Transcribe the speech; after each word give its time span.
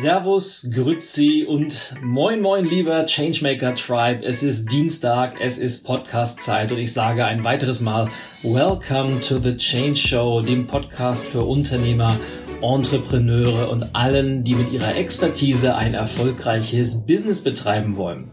Servus, 0.00 0.68
Grützi 0.72 1.44
und 1.44 1.96
moin 2.04 2.40
moin 2.40 2.64
lieber 2.64 3.04
Changemaker 3.04 3.74
Tribe. 3.74 4.24
Es 4.24 4.44
ist 4.44 4.70
Dienstag, 4.70 5.40
es 5.40 5.58
ist 5.58 5.84
Podcast 5.84 6.40
Zeit 6.40 6.70
und 6.70 6.78
ich 6.78 6.92
sage 6.92 7.24
ein 7.24 7.42
weiteres 7.42 7.80
Mal 7.80 8.08
Welcome 8.44 9.18
to 9.18 9.40
the 9.40 9.56
Change 9.56 9.96
Show, 9.96 10.40
dem 10.40 10.68
Podcast 10.68 11.26
für 11.26 11.40
Unternehmer 11.40 12.16
Entrepreneure 12.62 13.70
und 13.70 13.94
allen, 13.94 14.44
die 14.44 14.54
mit 14.54 14.72
ihrer 14.72 14.96
Expertise 14.96 15.74
ein 15.74 15.94
erfolgreiches 15.94 17.02
Business 17.06 17.42
betreiben 17.42 17.96
wollen. 17.96 18.30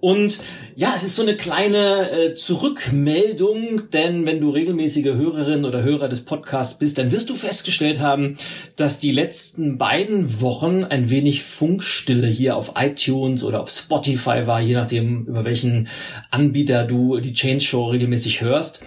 Und 0.00 0.40
ja, 0.74 0.92
es 0.96 1.04
ist 1.04 1.16
so 1.16 1.22
eine 1.22 1.36
kleine 1.36 2.10
äh, 2.10 2.34
Zurückmeldung, 2.34 3.90
denn 3.92 4.26
wenn 4.26 4.40
du 4.40 4.50
regelmäßige 4.50 5.14
Hörerin 5.14 5.64
oder 5.64 5.82
Hörer 5.82 6.08
des 6.08 6.24
Podcasts 6.24 6.78
bist, 6.78 6.98
dann 6.98 7.12
wirst 7.12 7.30
du 7.30 7.34
festgestellt 7.34 8.00
haben, 8.00 8.36
dass 8.76 9.00
die 9.00 9.12
letzten 9.12 9.78
beiden 9.78 10.40
Wochen 10.40 10.84
ein 10.84 11.10
wenig 11.10 11.42
Funkstille 11.42 12.26
hier 12.26 12.56
auf 12.56 12.72
iTunes 12.76 13.44
oder 13.44 13.60
auf 13.60 13.70
Spotify 13.70 14.46
war, 14.46 14.60
je 14.60 14.74
nachdem, 14.74 15.26
über 15.26 15.44
welchen 15.44 15.88
Anbieter 16.30 16.84
du 16.84 17.18
die 17.18 17.34
Change 17.34 17.60
Show 17.62 17.86
regelmäßig 17.86 18.40
hörst. 18.40 18.84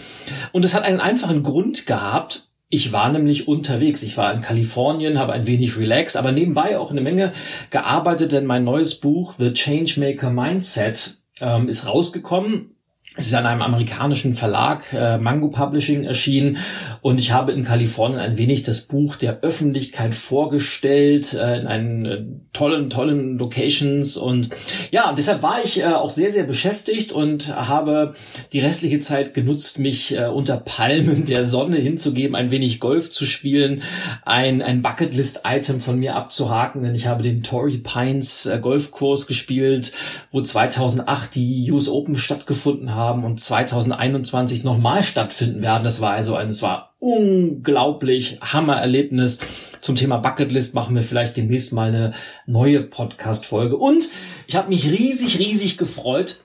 Und 0.52 0.66
es 0.66 0.74
hat 0.74 0.84
einen 0.84 1.00
einfachen 1.00 1.44
Grund 1.44 1.86
gehabt, 1.86 2.48
ich 2.68 2.92
war 2.92 3.12
nämlich 3.12 3.48
unterwegs. 3.48 4.02
Ich 4.04 4.18
war 4.18 4.34
in 4.34 4.42
Kalifornien, 4.42 5.20
habe 5.20 5.34
ein 5.34 5.46
wenig 5.46 5.78
relaxed, 5.78 6.18
aber 6.18 6.32
nebenbei 6.32 6.78
auch 6.80 6.90
eine 6.90 7.00
Menge 7.00 7.32
gearbeitet, 7.70 8.32
denn 8.32 8.46
mein 8.46 8.64
neues 8.64 8.96
Buch 9.00 9.34
The 9.38 9.54
Changemaker 9.54 10.32
Mindset 10.32 11.20
ähm, 11.40 11.70
ist 11.70 11.88
rausgekommen 11.88 12.75
es 13.18 13.28
ist 13.28 13.34
an 13.34 13.46
einem 13.46 13.62
amerikanischen 13.62 14.34
Verlag, 14.34 14.92
äh, 14.92 15.18
Mango 15.18 15.50
Publishing, 15.50 16.04
erschienen. 16.04 16.58
Und 17.02 17.18
ich 17.18 17.32
habe 17.32 17.54
in 17.54 17.64
Kalifornien 17.64 18.20
ein 18.20 18.38
wenig 18.38 18.64
das 18.64 18.82
Buch 18.82 19.16
der 19.16 19.40
Öffentlichkeit 19.42 20.14
vorgestellt, 20.14 21.34
äh, 21.34 21.60
in 21.60 21.68
einen 21.68 22.06
äh, 22.06 22.24
tollen, 22.52 22.90
tollen 22.90 23.38
Locations. 23.38 24.18
Und 24.18 24.50
ja, 24.92 25.14
deshalb 25.14 25.44
war 25.44 25.60
ich 25.64 25.82
äh, 25.82 25.86
auch 25.86 26.10
sehr, 26.10 26.32
sehr 26.32 26.44
beschäftigt 26.44 27.14
und 27.14 27.56
habe 27.56 28.16
die 28.52 28.60
restliche 28.60 29.00
Zeit 29.00 29.34
genutzt, 29.34 29.80
mich 29.80 30.18
äh, 30.18 30.26
unter 30.26 30.58
Palmen 30.58 31.26
der 31.26 31.46
Sonne 31.46 31.78
hinzugeben, 31.78 32.36
ein 32.36 32.52
wenig 32.52 32.82
Golf 32.82 33.12
zu 33.14 33.26
spielen, 33.26 33.82
ein, 34.26 34.62
ein 34.62 34.82
Bucketlist-Item 34.82 35.80
von 35.80 36.00
mir 36.00 36.16
abzuhaken, 36.16 36.84
denn 36.84 36.96
ich 36.96 37.08
habe 37.08 37.24
den 37.24 37.44
Torrey 37.44 37.78
Pines 37.78 38.46
äh, 38.46 38.60
Golfkurs 38.60 39.26
gespielt, 39.26 39.94
wo 40.34 40.42
2008 40.42 41.36
die 41.36 41.72
US 41.72 41.88
Open 41.88 42.18
stattgefunden 42.18 42.94
haben 42.94 43.05
haben 43.06 43.24
und 43.24 43.40
2021 43.40 44.64
nochmal 44.64 45.04
stattfinden 45.04 45.62
werden. 45.62 45.84
Das 45.84 46.02
war 46.02 46.14
also 46.14 46.36
ein, 46.36 46.50
es 46.50 46.62
war 46.62 46.96
unglaublich 47.00 48.40
Hammererlebnis. 48.42 49.40
Zum 49.80 49.96
Thema 49.96 50.18
Bucketlist 50.18 50.74
machen 50.74 50.96
wir 50.96 51.04
vielleicht 51.04 51.38
demnächst 51.38 51.72
mal 51.72 51.90
eine 51.90 52.14
neue 52.48 52.82
Podcast-Folge. 52.82 53.78
Und 53.78 54.10
ich 54.48 54.56
habe 54.56 54.70
mich 54.70 54.90
riesig, 54.90 55.40
riesig 55.40 55.78
gefreut, 55.78 56.42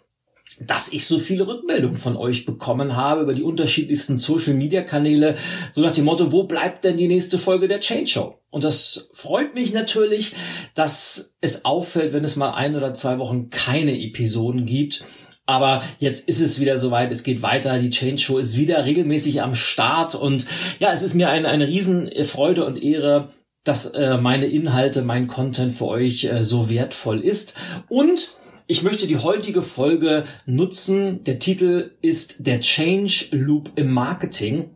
dass 0.60 0.92
ich 0.92 1.06
so 1.06 1.18
viele 1.18 1.46
Rückmeldungen 1.46 1.96
von 1.96 2.16
euch 2.16 2.44
bekommen 2.44 2.94
habe 2.94 3.22
über 3.22 3.34
die 3.34 3.42
unterschiedlichsten 3.42 4.18
Social 4.18 4.54
Media 4.54 4.82
Kanäle, 4.82 5.36
so 5.72 5.80
nach 5.80 5.92
dem 5.92 6.04
Motto, 6.04 6.32
wo 6.32 6.44
bleibt 6.44 6.84
denn 6.84 6.98
die 6.98 7.08
nächste 7.08 7.38
Folge 7.38 7.66
der 7.66 7.80
Change 7.80 8.08
Show? 8.08 8.38
Und 8.50 8.64
das 8.64 9.10
freut 9.14 9.54
mich 9.54 9.72
natürlich, 9.72 10.34
dass 10.74 11.36
es 11.40 11.64
auffällt, 11.64 12.12
wenn 12.12 12.24
es 12.24 12.36
mal 12.36 12.52
ein 12.52 12.76
oder 12.76 12.92
zwei 12.92 13.18
Wochen 13.18 13.48
keine 13.48 13.98
Episoden 13.98 14.66
gibt. 14.66 15.04
Aber 15.50 15.82
jetzt 15.98 16.28
ist 16.28 16.40
es 16.40 16.60
wieder 16.60 16.78
soweit, 16.78 17.10
es 17.10 17.24
geht 17.24 17.42
weiter, 17.42 17.78
die 17.80 17.90
Change 17.90 18.18
Show 18.18 18.38
ist 18.38 18.56
wieder 18.56 18.84
regelmäßig 18.84 19.42
am 19.42 19.54
Start 19.54 20.14
und 20.14 20.46
ja, 20.78 20.92
es 20.92 21.02
ist 21.02 21.14
mir 21.14 21.28
eine, 21.28 21.48
eine 21.48 21.66
Riesenfreude 21.66 22.64
und 22.64 22.80
Ehre, 22.80 23.30
dass 23.64 23.86
äh, 23.86 24.16
meine 24.16 24.46
Inhalte, 24.46 25.02
mein 25.02 25.26
Content 25.26 25.72
für 25.72 25.88
euch 25.88 26.24
äh, 26.24 26.44
so 26.44 26.70
wertvoll 26.70 27.20
ist. 27.20 27.56
Und 27.88 28.36
ich 28.68 28.84
möchte 28.84 29.08
die 29.08 29.16
heutige 29.18 29.62
Folge 29.62 30.24
nutzen. 30.46 31.24
Der 31.24 31.40
Titel 31.40 31.90
ist 32.00 32.46
der 32.46 32.60
Change 32.60 33.26
Loop 33.32 33.72
im 33.74 33.92
Marketing. 33.92 34.70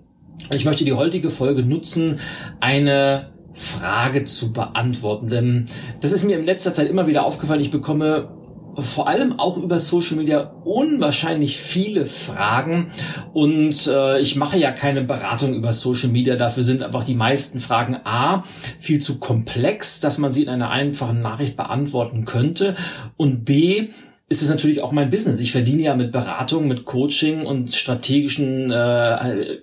Ich 0.50 0.64
möchte 0.64 0.84
die 0.84 0.92
heutige 0.92 1.30
Folge 1.30 1.62
nutzen, 1.62 2.18
eine 2.58 3.32
Frage 3.52 4.24
zu 4.24 4.52
beantworten, 4.52 5.28
denn 5.28 5.66
das 6.00 6.10
ist 6.10 6.24
mir 6.24 6.36
in 6.36 6.44
letzter 6.44 6.72
Zeit 6.72 6.88
immer 6.88 7.06
wieder 7.06 7.24
aufgefallen. 7.24 7.60
Ich 7.60 7.70
bekomme 7.70 8.43
vor 8.78 9.08
allem 9.08 9.38
auch 9.38 9.56
über 9.56 9.78
Social 9.78 10.16
Media 10.16 10.52
unwahrscheinlich 10.64 11.58
viele 11.58 12.06
Fragen 12.06 12.92
und 13.32 13.86
äh, 13.86 14.20
ich 14.20 14.36
mache 14.36 14.58
ja 14.58 14.72
keine 14.72 15.02
Beratung 15.02 15.54
über 15.54 15.72
Social 15.72 16.10
Media. 16.10 16.36
Dafür 16.36 16.62
sind 16.62 16.82
einfach 16.82 17.04
die 17.04 17.14
meisten 17.14 17.58
Fragen 17.58 17.96
A 18.04 18.44
viel 18.78 19.00
zu 19.00 19.18
komplex, 19.18 20.00
dass 20.00 20.18
man 20.18 20.32
sie 20.32 20.42
in 20.42 20.48
einer 20.48 20.70
einfachen 20.70 21.20
Nachricht 21.20 21.56
beantworten 21.56 22.24
könnte 22.24 22.76
und 23.16 23.44
B 23.44 23.88
ist 24.28 24.42
es 24.42 24.48
natürlich 24.48 24.80
auch 24.80 24.90
mein 24.90 25.10
Business. 25.10 25.40
Ich 25.40 25.52
verdiene 25.52 25.82
ja 25.82 25.94
mit 25.94 26.10
Beratung, 26.10 26.66
mit 26.66 26.86
Coaching 26.86 27.44
und 27.44 27.72
strategischen 27.72 28.70
äh, 28.70 29.58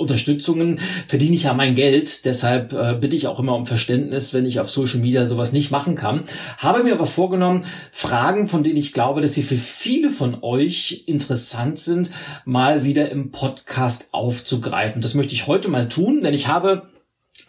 Unterstützungen 0.00 0.80
verdiene 1.06 1.36
ich 1.36 1.44
ja 1.44 1.54
mein 1.54 1.74
Geld. 1.74 2.24
Deshalb 2.24 2.72
äh, 2.72 2.96
bitte 3.00 3.16
ich 3.16 3.26
auch 3.26 3.38
immer 3.38 3.54
um 3.54 3.66
Verständnis, 3.66 4.34
wenn 4.34 4.46
ich 4.46 4.60
auf 4.60 4.70
Social 4.70 5.00
Media 5.00 5.26
sowas 5.26 5.52
nicht 5.52 5.70
machen 5.70 5.94
kann. 5.94 6.24
Habe 6.58 6.82
mir 6.82 6.94
aber 6.94 7.06
vorgenommen, 7.06 7.64
Fragen, 7.92 8.48
von 8.48 8.64
denen 8.64 8.76
ich 8.76 8.92
glaube, 8.92 9.20
dass 9.20 9.34
sie 9.34 9.42
für 9.42 9.56
viele 9.56 10.10
von 10.10 10.38
euch 10.42 11.04
interessant 11.06 11.78
sind, 11.78 12.10
mal 12.44 12.84
wieder 12.84 13.10
im 13.10 13.30
Podcast 13.30 14.08
aufzugreifen. 14.12 15.02
Das 15.02 15.14
möchte 15.14 15.34
ich 15.34 15.46
heute 15.46 15.68
mal 15.68 15.88
tun, 15.88 16.20
denn 16.22 16.34
ich 16.34 16.48
habe 16.48 16.89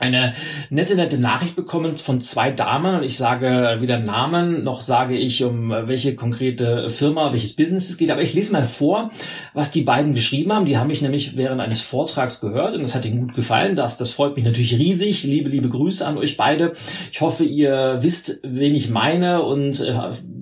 eine 0.01 0.33
nette, 0.69 0.95
nette 0.95 1.19
Nachricht 1.19 1.55
bekommen 1.55 1.95
von 1.97 2.21
zwei 2.21 2.51
Damen 2.51 2.95
und 2.95 3.03
ich 3.03 3.17
sage 3.17 3.77
weder 3.79 3.99
Namen 3.99 4.63
noch 4.63 4.81
sage 4.81 5.15
ich, 5.15 5.43
um 5.43 5.69
welche 5.69 6.15
konkrete 6.15 6.89
Firma, 6.89 7.31
welches 7.33 7.55
Business 7.55 7.89
es 7.89 7.97
geht, 7.97 8.09
aber 8.09 8.21
ich 8.21 8.33
lese 8.33 8.53
mal 8.53 8.63
vor, 8.63 9.11
was 9.53 9.71
die 9.71 9.83
beiden 9.83 10.13
geschrieben 10.13 10.53
haben. 10.53 10.65
Die 10.65 10.77
haben 10.77 10.87
mich 10.87 11.01
nämlich 11.01 11.37
während 11.37 11.61
eines 11.61 11.81
Vortrags 11.81 12.41
gehört 12.41 12.75
und 12.75 12.81
das 12.81 12.95
hat 12.95 13.05
ihnen 13.05 13.21
gut 13.21 13.35
gefallen. 13.35 13.75
Das, 13.75 13.97
das 13.97 14.11
freut 14.11 14.35
mich 14.35 14.45
natürlich 14.45 14.77
riesig. 14.77 15.23
Liebe, 15.23 15.49
liebe 15.49 15.69
Grüße 15.69 16.05
an 16.05 16.17
euch 16.17 16.35
beide. 16.35 16.73
Ich 17.11 17.21
hoffe, 17.21 17.43
ihr 17.43 17.99
wisst, 18.01 18.39
wen 18.43 18.73
ich 18.73 18.89
meine 18.89 19.43
und 19.43 19.81
äh, 19.81 19.93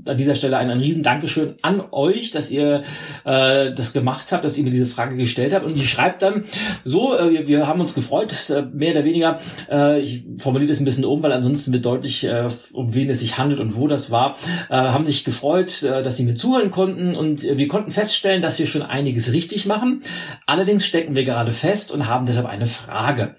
an 0.09 0.17
dieser 0.17 0.35
Stelle 0.35 0.57
ein, 0.57 0.69
ein 0.69 0.79
riesen 0.79 1.03
Dankeschön 1.03 1.56
an 1.61 1.83
euch, 1.91 2.31
dass 2.31 2.51
ihr 2.51 2.83
äh, 3.25 3.73
das 3.73 3.94
gemacht 3.94 4.31
habt, 4.31 4.44
dass 4.44 4.57
ihr 4.57 4.63
mir 4.63 4.69
diese 4.69 4.85
Frage 4.85 5.16
gestellt 5.16 5.53
habt 5.53 5.66
und 5.66 5.75
die 5.75 5.85
schreibt 5.85 6.21
dann 6.21 6.45
so, 6.83 7.17
äh, 7.17 7.31
wir, 7.31 7.47
wir 7.47 7.67
haben 7.67 7.81
uns 7.81 7.94
gefreut, 7.94 8.33
äh, 8.50 8.63
mehr 8.73 8.91
oder 8.94 9.06
weniger 9.06 9.28
äh, 9.69 10.00
ich 10.00 10.23
formuliere 10.38 10.69
das 10.69 10.79
ein 10.79 10.85
bisschen 10.85 11.06
um, 11.06 11.22
weil 11.22 11.31
ansonsten 11.31 11.72
wird 11.73 11.85
deutlich, 11.85 12.25
äh, 12.25 12.47
um 12.73 12.94
wen 12.94 13.09
es 13.09 13.19
sich 13.19 13.38
handelt 13.38 13.59
und 13.59 13.75
wo 13.75 13.88
das 13.88 14.09
war, 14.09 14.35
äh, 14.69 14.75
haben 14.75 15.06
sich 15.06 15.23
gefreut, 15.23 15.84
äh, 15.84 16.01
dass 16.01 16.17
sie 16.17 16.23
mir 16.23 16.35
zuhören 16.35 16.72
konnten 16.72 17.16
und 17.16 17.44
wir 17.44 17.68
konnten 17.68 17.91
feststellen, 17.91 18.41
dass 18.41 18.59
wir 18.59 18.68
schon 18.68 18.81
einiges 18.81 19.34
richtig 19.34 19.66
machen. 19.66 20.01
Allerdings 20.45 20.85
stecken 20.85 21.16
wir 21.16 21.25
gerade 21.25 21.51
fest 21.51 21.91
und 21.91 22.07
haben 22.07 22.25
deshalb 22.25 22.47
eine 22.47 22.68
Frage. 22.68 23.35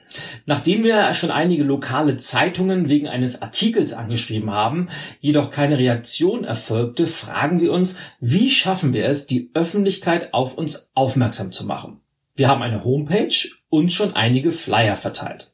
Nachdem 0.47 0.85
wir 0.85 1.15
schon 1.15 1.31
einige 1.31 1.63
lokale 1.63 2.17
Zeitungen 2.17 2.89
wegen 2.89 3.09
eines 3.09 3.43
Artikels 3.43 3.93
angeschrieben 3.93 4.51
haben, 4.51 4.89
jedoch 5.21 5.51
keine 5.51 5.79
Reaktion 5.79 6.45
erfolgte, 6.45 7.07
fragen 7.07 7.61
wir 7.61 7.73
uns, 7.73 7.97
wie 8.21 8.51
schaffen 8.51 8.93
wir 8.93 9.07
es, 9.07 9.27
die 9.27 9.51
Öffentlichkeit 9.55 10.35
auf 10.35 10.57
uns 10.57 10.91
aufmerksam 10.95 11.53
zu 11.53 11.67
machen? 11.67 12.01
Wir 12.35 12.49
haben 12.49 12.63
eine 12.63 12.85
Homepage 12.85 13.35
und 13.69 13.93
schon 13.93 14.15
einige 14.15 14.53
Flyer 14.53 14.97
verteilt. 14.97 15.53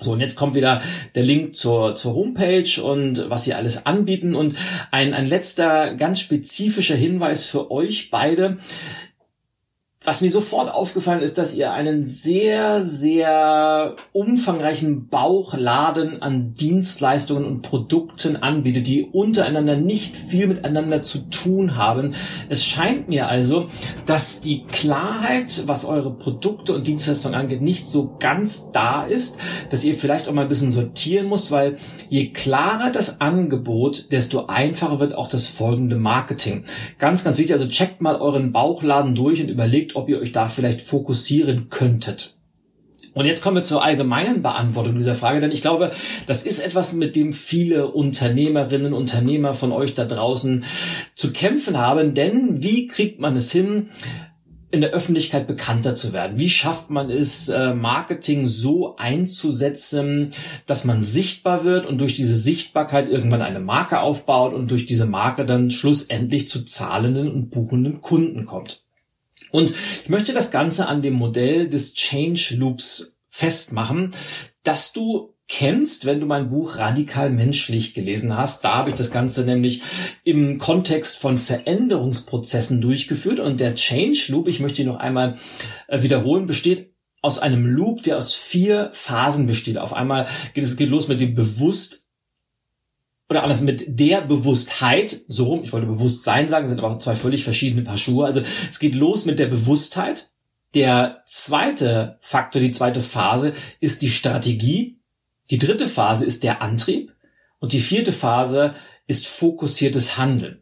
So, 0.00 0.12
und 0.12 0.20
jetzt 0.20 0.36
kommt 0.36 0.54
wieder 0.54 0.80
der 1.14 1.22
Link 1.22 1.54
zur, 1.54 1.94
zur 1.94 2.14
Homepage 2.14 2.82
und 2.82 3.28
was 3.28 3.44
sie 3.44 3.54
alles 3.54 3.86
anbieten. 3.86 4.34
Und 4.34 4.56
ein, 4.90 5.14
ein 5.14 5.26
letzter 5.26 5.94
ganz 5.94 6.20
spezifischer 6.20 6.96
Hinweis 6.96 7.44
für 7.44 7.70
euch 7.70 8.10
beide 8.10 8.58
was 10.02 10.22
mir 10.22 10.30
sofort 10.30 10.72
aufgefallen 10.72 11.20
ist, 11.20 11.36
dass 11.36 11.54
ihr 11.54 11.74
einen 11.74 12.06
sehr, 12.06 12.82
sehr 12.82 13.96
umfangreichen 14.12 15.08
Bauchladen 15.08 16.22
an 16.22 16.54
Dienstleistungen 16.54 17.44
und 17.44 17.60
Produkten 17.60 18.36
anbietet, 18.36 18.86
die 18.86 19.02
untereinander 19.04 19.76
nicht 19.76 20.16
viel 20.16 20.46
miteinander 20.46 21.02
zu 21.02 21.28
tun 21.28 21.76
haben. 21.76 22.14
Es 22.48 22.64
scheint 22.64 23.10
mir 23.10 23.28
also, 23.28 23.66
dass 24.06 24.40
die 24.40 24.64
Klarheit, 24.64 25.64
was 25.66 25.84
eure 25.84 26.14
Produkte 26.14 26.72
und 26.72 26.86
Dienstleistungen 26.86 27.38
angeht, 27.38 27.60
nicht 27.60 27.86
so 27.86 28.16
ganz 28.18 28.72
da 28.72 29.04
ist, 29.04 29.38
dass 29.68 29.84
ihr 29.84 29.94
vielleicht 29.94 30.30
auch 30.30 30.32
mal 30.32 30.42
ein 30.42 30.48
bisschen 30.48 30.70
sortieren 30.70 31.28
müsst, 31.28 31.50
weil 31.50 31.76
je 32.08 32.30
klarer 32.30 32.90
das 32.90 33.20
Angebot, 33.20 34.10
desto 34.12 34.46
einfacher 34.46 34.98
wird 34.98 35.14
auch 35.14 35.28
das 35.28 35.46
folgende 35.46 35.96
Marketing. 35.96 36.64
Ganz, 36.98 37.22
ganz 37.22 37.36
wichtig, 37.36 37.52
also 37.52 37.68
checkt 37.68 38.00
mal 38.00 38.16
euren 38.16 38.50
Bauchladen 38.50 39.14
durch 39.14 39.42
und 39.42 39.50
überlegt, 39.50 39.89
ob 39.96 40.08
ihr 40.08 40.20
euch 40.20 40.32
da 40.32 40.48
vielleicht 40.48 40.80
fokussieren 40.80 41.68
könntet. 41.70 42.36
Und 43.12 43.26
jetzt 43.26 43.42
kommen 43.42 43.56
wir 43.56 43.64
zur 43.64 43.82
allgemeinen 43.82 44.42
Beantwortung 44.42 44.96
dieser 44.96 45.16
Frage, 45.16 45.40
denn 45.40 45.50
ich 45.50 45.62
glaube, 45.62 45.90
das 46.26 46.44
ist 46.44 46.60
etwas, 46.60 46.92
mit 46.92 47.16
dem 47.16 47.32
viele 47.32 47.88
Unternehmerinnen, 47.88 48.92
Unternehmer 48.92 49.54
von 49.54 49.72
euch 49.72 49.94
da 49.94 50.04
draußen 50.04 50.64
zu 51.16 51.32
kämpfen 51.32 51.76
haben. 51.76 52.14
Denn 52.14 52.62
wie 52.62 52.86
kriegt 52.86 53.18
man 53.18 53.36
es 53.36 53.50
hin, 53.50 53.88
in 54.70 54.80
der 54.80 54.90
Öffentlichkeit 54.90 55.48
bekannter 55.48 55.96
zu 55.96 56.12
werden? 56.12 56.38
Wie 56.38 56.48
schafft 56.48 56.90
man 56.90 57.10
es, 57.10 57.48
äh, 57.48 57.74
Marketing 57.74 58.46
so 58.46 58.96
einzusetzen, 58.96 60.30
dass 60.66 60.84
man 60.84 61.02
sichtbar 61.02 61.64
wird 61.64 61.86
und 61.86 61.98
durch 61.98 62.14
diese 62.14 62.36
Sichtbarkeit 62.36 63.08
irgendwann 63.08 63.42
eine 63.42 63.60
Marke 63.60 64.00
aufbaut 64.00 64.54
und 64.54 64.70
durch 64.70 64.86
diese 64.86 65.06
Marke 65.06 65.44
dann 65.44 65.72
schlussendlich 65.72 66.48
zu 66.48 66.64
zahlenden 66.64 67.28
und 67.32 67.50
buchenden 67.50 68.00
Kunden 68.00 68.46
kommt? 68.46 68.84
Und 69.50 69.70
ich 69.70 70.08
möchte 70.08 70.32
das 70.32 70.50
Ganze 70.50 70.88
an 70.88 71.02
dem 71.02 71.14
Modell 71.14 71.68
des 71.68 71.94
Change 71.94 72.56
Loops 72.56 73.18
festmachen, 73.28 74.12
dass 74.62 74.92
du 74.92 75.34
kennst, 75.50 76.06
wenn 76.06 76.20
du 76.20 76.26
mein 76.26 76.48
Buch 76.48 76.78
Radikal 76.78 77.28
Menschlich 77.28 77.92
gelesen 77.92 78.36
hast. 78.36 78.64
Da 78.64 78.76
habe 78.76 78.90
ich 78.90 78.96
das 78.96 79.10
Ganze 79.10 79.44
nämlich 79.44 79.82
im 80.22 80.58
Kontext 80.58 81.18
von 81.18 81.38
Veränderungsprozessen 81.38 82.80
durchgeführt 82.80 83.40
und 83.40 83.58
der 83.58 83.74
Change 83.74 84.26
Loop, 84.28 84.46
ich 84.46 84.60
möchte 84.60 84.82
ihn 84.82 84.88
noch 84.88 85.00
einmal 85.00 85.38
äh, 85.88 86.02
wiederholen, 86.02 86.46
besteht 86.46 86.94
aus 87.20 87.40
einem 87.40 87.66
Loop, 87.66 88.04
der 88.04 88.16
aus 88.16 88.32
vier 88.32 88.90
Phasen 88.92 89.46
besteht. 89.46 89.76
Auf 89.76 89.92
einmal 89.92 90.28
geht 90.54 90.64
es 90.64 90.76
geht 90.76 90.88
los 90.88 91.08
mit 91.08 91.20
dem 91.20 91.34
Bewusst 91.34 92.09
oder 93.30 93.44
alles 93.44 93.60
mit 93.60 94.00
der 94.00 94.22
Bewusstheit, 94.22 95.20
so 95.28 95.44
rum, 95.44 95.62
ich 95.62 95.72
wollte 95.72 95.86
Bewusstsein 95.86 96.48
sagen, 96.48 96.66
sind 96.66 96.80
aber 96.80 96.98
zwei 96.98 97.14
völlig 97.14 97.44
verschiedene 97.44 97.82
Paar 97.82 97.96
Schuhe. 97.96 98.26
Also 98.26 98.42
es 98.68 98.80
geht 98.80 98.96
los 98.96 99.24
mit 99.24 99.38
der 99.38 99.46
Bewusstheit. 99.46 100.30
Der 100.74 101.22
zweite 101.26 102.18
Faktor, 102.20 102.60
die 102.60 102.72
zweite 102.72 103.00
Phase 103.00 103.52
ist 103.78 104.02
die 104.02 104.10
Strategie. 104.10 104.98
Die 105.50 105.58
dritte 105.58 105.86
Phase 105.86 106.26
ist 106.26 106.42
der 106.42 106.60
Antrieb 106.60 107.12
und 107.60 107.72
die 107.72 107.80
vierte 107.80 108.12
Phase 108.12 108.74
ist 109.06 109.28
fokussiertes 109.28 110.18
Handeln. 110.18 110.59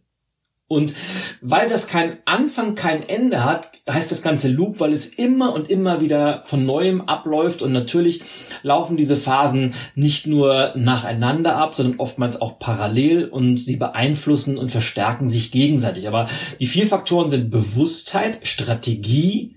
Und 0.68 0.94
weil 1.40 1.70
das 1.70 1.88
kein 1.88 2.18
Anfang, 2.26 2.74
kein 2.74 3.02
Ende 3.02 3.42
hat, 3.42 3.72
heißt 3.88 4.12
das 4.12 4.20
ganze 4.20 4.48
Loop, 4.48 4.80
weil 4.80 4.92
es 4.92 5.08
immer 5.08 5.54
und 5.54 5.70
immer 5.70 6.02
wieder 6.02 6.42
von 6.44 6.66
neuem 6.66 7.00
abläuft 7.00 7.62
und 7.62 7.72
natürlich 7.72 8.20
laufen 8.62 8.98
diese 8.98 9.16
Phasen 9.16 9.72
nicht 9.94 10.26
nur 10.26 10.74
nacheinander 10.76 11.56
ab, 11.56 11.74
sondern 11.74 11.98
oftmals 11.98 12.42
auch 12.42 12.58
parallel 12.58 13.28
und 13.28 13.56
sie 13.56 13.76
beeinflussen 13.76 14.58
und 14.58 14.70
verstärken 14.70 15.26
sich 15.26 15.52
gegenseitig. 15.52 16.06
Aber 16.06 16.28
die 16.60 16.66
vier 16.66 16.86
Faktoren 16.86 17.30
sind 17.30 17.50
Bewusstheit, 17.50 18.46
Strategie, 18.46 19.56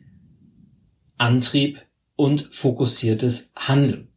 Antrieb 1.17 1.81
und 2.15 2.41
fokussiertes 2.41 3.51
Handeln. 3.57 4.10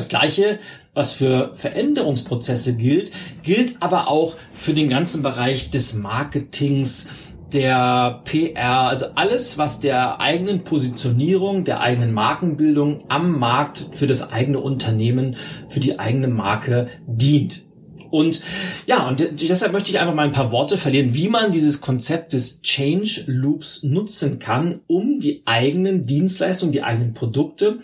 Das 0.00 0.08
gleiche, 0.08 0.58
was 0.94 1.12
für 1.12 1.50
Veränderungsprozesse 1.56 2.74
gilt, 2.74 3.12
gilt 3.42 3.76
aber 3.80 4.08
auch 4.08 4.34
für 4.54 4.72
den 4.72 4.88
ganzen 4.88 5.22
Bereich 5.22 5.70
des 5.70 5.92
Marketings, 5.92 7.10
der 7.52 8.22
PR, 8.24 8.88
also 8.88 9.08
alles, 9.16 9.58
was 9.58 9.80
der 9.80 10.18
eigenen 10.18 10.64
Positionierung, 10.64 11.66
der 11.66 11.80
eigenen 11.80 12.14
Markenbildung 12.14 13.04
am 13.08 13.38
Markt 13.38 13.90
für 13.92 14.06
das 14.06 14.32
eigene 14.32 14.60
Unternehmen, 14.60 15.36
für 15.68 15.80
die 15.80 15.98
eigene 15.98 16.28
Marke 16.28 16.88
dient. 17.06 17.66
Und 18.08 18.40
ja, 18.86 19.06
und 19.06 19.20
deshalb 19.42 19.72
möchte 19.72 19.90
ich 19.90 20.00
einfach 20.00 20.14
mal 20.14 20.24
ein 20.24 20.32
paar 20.32 20.50
Worte 20.50 20.78
verlieren, 20.78 21.14
wie 21.14 21.28
man 21.28 21.52
dieses 21.52 21.82
Konzept 21.82 22.32
des 22.32 22.62
Change 22.62 23.24
Loops 23.26 23.82
nutzen 23.82 24.38
kann, 24.38 24.80
um 24.86 25.18
die 25.18 25.42
eigenen 25.44 26.04
Dienstleistungen, 26.04 26.72
die 26.72 26.82
eigenen 26.82 27.12
Produkte 27.12 27.80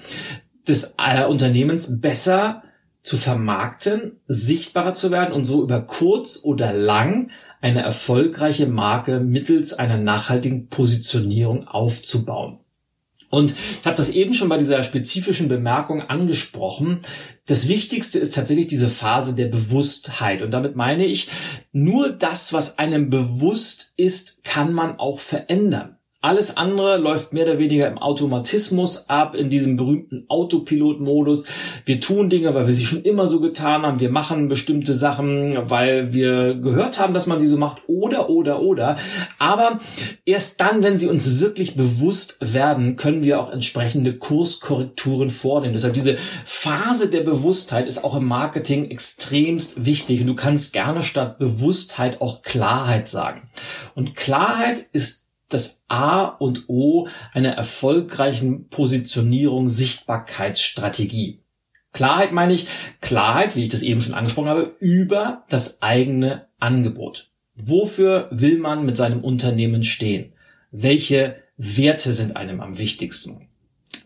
des 0.69 0.95
äh, 0.99 1.25
Unternehmens 1.25 2.01
besser 2.01 2.63
zu 3.03 3.17
vermarkten, 3.17 4.21
sichtbarer 4.27 4.95
zu 4.95 5.11
werden 5.11 5.33
und 5.33 5.45
so 5.45 5.63
über 5.63 5.81
kurz 5.81 6.41
oder 6.43 6.73
lang 6.73 7.31
eine 7.61 7.83
erfolgreiche 7.83 8.67
Marke 8.67 9.21
mittels 9.21 9.75
einer 9.75 9.97
nachhaltigen 9.97 10.69
Positionierung 10.69 11.67
aufzubauen. 11.69 12.59
Und 13.29 13.53
ich 13.81 13.87
habe 13.87 13.97
das 13.97 14.11
eben 14.11 14.35
schon 14.35 14.49
bei 14.49 14.59
dieser 14.59 14.83
spezifischen 14.83 15.49
Bemerkung 15.49 16.01
angesprochen. 16.01 17.01
Das 17.47 17.67
Wichtigste 17.69 18.19
ist 18.19 18.35
tatsächlich 18.35 18.69
diese 18.69 18.89
Phase 18.89 19.35
der 19.35 19.47
Bewusstheit. 19.47 20.43
Und 20.43 20.53
damit 20.53 20.77
meine 20.77 21.05
ich, 21.05 21.29
nur 21.73 22.11
das, 22.11 22.53
was 22.53 22.79
einem 22.79 23.11
bewusst 23.11 23.93
ist, 23.97 24.45
kann 24.45 24.73
man 24.73 24.99
auch 24.99 25.19
verändern. 25.19 25.96
Alles 26.27 26.57
andere 26.57 26.97
läuft 26.97 27.33
mehr 27.33 27.45
oder 27.45 27.61
weniger 27.61 27.87
im 27.87 27.99
Automatismus 27.99 29.09
ab, 29.09 29.37
in 29.37 29.49
diesem 29.49 29.77
berühmten 29.77 30.25
Autopilot-Modus. 30.27 31.47
Wir 31.85 32.01
tun 32.01 32.29
Dinge, 32.31 32.53
weil 32.53 32.67
wir 32.67 32.75
sie 32.75 32.85
schon 32.85 33.03
immer 33.03 33.29
so 33.29 33.39
getan 33.39 33.83
haben. 33.83 34.01
Wir 34.01 34.11
machen 34.11 34.49
bestimmte 34.49 34.93
Sachen, 34.93 35.57
weil 35.71 36.13
wir 36.13 36.57
gehört 36.57 36.99
haben, 36.99 37.15
dass 37.15 37.29
man 37.29 37.39
sie 37.39 37.47
so 37.47 37.59
macht. 37.59 37.83
Oder, 37.87 38.29
oder, 38.29 38.61
oder. 38.61 38.97
Aber 39.39 39.79
erst 40.25 40.61
dann, 40.61 40.83
wenn 40.83 40.99
sie 40.99 41.07
uns 41.07 41.39
wirklich 41.39 41.77
bewusst 41.77 42.39
werden, 42.41 42.97
können 42.97 43.23
wir 43.23 43.41
auch 43.41 43.53
entsprechende 43.53 44.19
Kurskorrekturen 44.19 45.31
vornehmen. 45.31 45.75
Deshalb 45.75 45.95
diese 45.95 46.17
Phase 46.45 47.09
der 47.09 47.23
Bewusstheit 47.23 47.87
ist 47.87 48.03
auch 48.03 48.17
im 48.17 48.25
Marketing 48.25 48.91
extremst 48.91 49.85
wichtig. 49.85 50.23
Und 50.23 50.27
du 50.27 50.35
kannst 50.35 50.73
gerne 50.73 51.05
statt 51.05 51.39
Bewusstheit 51.39 52.21
auch 52.21 52.43
Klarheit 52.43 53.07
sagen. 53.09 53.43
Und 53.95 54.17
Klarheit 54.17 54.89
ist 54.91 55.26
das 55.49 55.85
A 55.89 56.25
und 56.25 56.69
O 56.69 57.09
einer 57.33 57.51
erfolgreichen 57.53 58.69
Positionierung, 58.69 59.69
Sichtbarkeitsstrategie. 59.69 61.41
Klarheit 61.93 62.33
meine 62.33 62.53
ich, 62.53 62.67
Klarheit, 63.01 63.57
wie 63.57 63.63
ich 63.63 63.71
das 63.71 63.83
eben 63.83 64.03
schon 64.03 64.15
angesprochen 64.15 64.51
habe, 64.51 64.77
über 64.81 65.45
das 65.49 65.81
eigene 65.81 66.47
Angebot. 66.59 67.31
Wofür 67.55 68.29
will 68.31 68.59
man 68.59 68.85
mit 68.85 68.97
seinem 68.97 69.25
Unternehmen 69.25 69.83
stehen? 69.83 70.33
Welche 70.71 71.43
Werte 71.57 72.13
sind 72.13 72.37
einem 72.37 72.61
am 72.61 72.79
wichtigsten? 72.79 73.46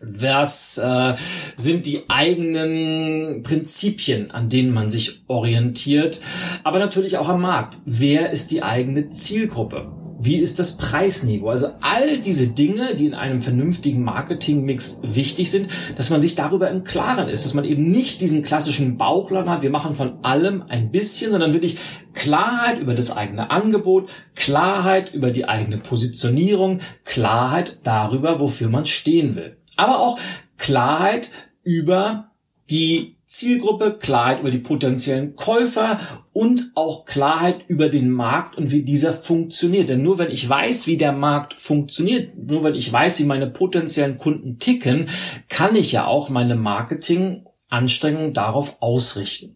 Was 0.01 0.77
äh, 0.77 1.13
sind 1.57 1.85
die 1.85 2.09
eigenen 2.09 3.43
Prinzipien, 3.43 4.31
an 4.31 4.49
denen 4.49 4.73
man 4.73 4.89
sich 4.89 5.21
orientiert? 5.27 6.21
Aber 6.63 6.79
natürlich 6.79 7.17
auch 7.17 7.29
am 7.29 7.41
Markt. 7.41 7.77
Wer 7.85 8.31
ist 8.31 8.51
die 8.51 8.63
eigene 8.63 9.09
Zielgruppe? 9.09 9.91
Wie 10.23 10.37
ist 10.37 10.59
das 10.59 10.77
Preisniveau? 10.77 11.49
Also 11.49 11.69
all 11.81 12.19
diese 12.19 12.47
Dinge, 12.47 12.93
die 12.93 13.07
in 13.07 13.15
einem 13.15 13.41
vernünftigen 13.41 14.03
Marketingmix 14.03 15.01
wichtig 15.03 15.49
sind, 15.49 15.69
dass 15.97 16.11
man 16.11 16.21
sich 16.21 16.35
darüber 16.35 16.69
im 16.69 16.83
Klaren 16.83 17.27
ist, 17.27 17.43
dass 17.43 17.55
man 17.55 17.65
eben 17.65 17.89
nicht 17.89 18.21
diesen 18.21 18.43
klassischen 18.43 18.97
Bauchladen 18.97 19.49
hat, 19.49 19.63
wir 19.63 19.71
machen 19.71 19.95
von 19.95 20.23
allem 20.23 20.61
ein 20.69 20.91
bisschen, 20.91 21.31
sondern 21.31 21.53
wirklich 21.53 21.79
Klarheit 22.13 22.77
über 22.77 22.93
das 22.93 23.17
eigene 23.17 23.49
Angebot, 23.49 24.11
Klarheit 24.35 25.11
über 25.11 25.31
die 25.31 25.45
eigene 25.45 25.79
Positionierung, 25.79 26.81
Klarheit 27.03 27.79
darüber, 27.83 28.39
wofür 28.39 28.69
man 28.69 28.85
stehen 28.85 29.35
will 29.35 29.57
aber 29.81 29.99
auch 29.99 30.19
Klarheit 30.57 31.31
über 31.63 32.31
die 32.69 33.17
Zielgruppe, 33.25 33.97
Klarheit 33.97 34.41
über 34.41 34.51
die 34.51 34.59
potenziellen 34.59 35.35
Käufer 35.35 35.99
und 36.33 36.71
auch 36.75 37.05
Klarheit 37.05 37.63
über 37.67 37.89
den 37.89 38.11
Markt 38.11 38.57
und 38.57 38.71
wie 38.71 38.83
dieser 38.83 39.13
funktioniert. 39.13 39.89
Denn 39.89 40.01
nur 40.01 40.17
wenn 40.17 40.31
ich 40.31 40.47
weiß, 40.47 40.85
wie 40.87 40.97
der 40.97 41.13
Markt 41.13 41.53
funktioniert, 41.53 42.37
nur 42.37 42.63
wenn 42.63 42.75
ich 42.75 42.91
weiß, 42.91 43.19
wie 43.19 43.25
meine 43.25 43.47
potenziellen 43.47 44.17
Kunden 44.17 44.59
ticken, 44.59 45.07
kann 45.49 45.75
ich 45.75 45.93
ja 45.93 46.07
auch 46.07 46.29
meine 46.29 46.55
Marketinganstrengungen 46.55 48.33
darauf 48.33 48.81
ausrichten. 48.81 49.55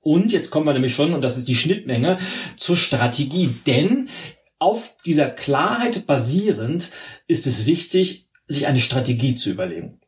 Und 0.00 0.32
jetzt 0.32 0.50
kommen 0.50 0.66
wir 0.66 0.72
nämlich 0.72 0.94
schon, 0.94 1.14
und 1.14 1.22
das 1.22 1.38
ist 1.38 1.48
die 1.48 1.54
Schnittmenge, 1.54 2.18
zur 2.56 2.76
Strategie. 2.76 3.50
Denn 3.66 4.08
auf 4.58 4.96
dieser 5.04 5.28
Klarheit 5.28 6.06
basierend 6.06 6.92
ist 7.28 7.46
es 7.46 7.66
wichtig, 7.66 8.28
sich 8.52 8.66
eine 8.66 8.80
Strategie 8.80 9.34
zu 9.34 9.50
überlegen. 9.50 9.98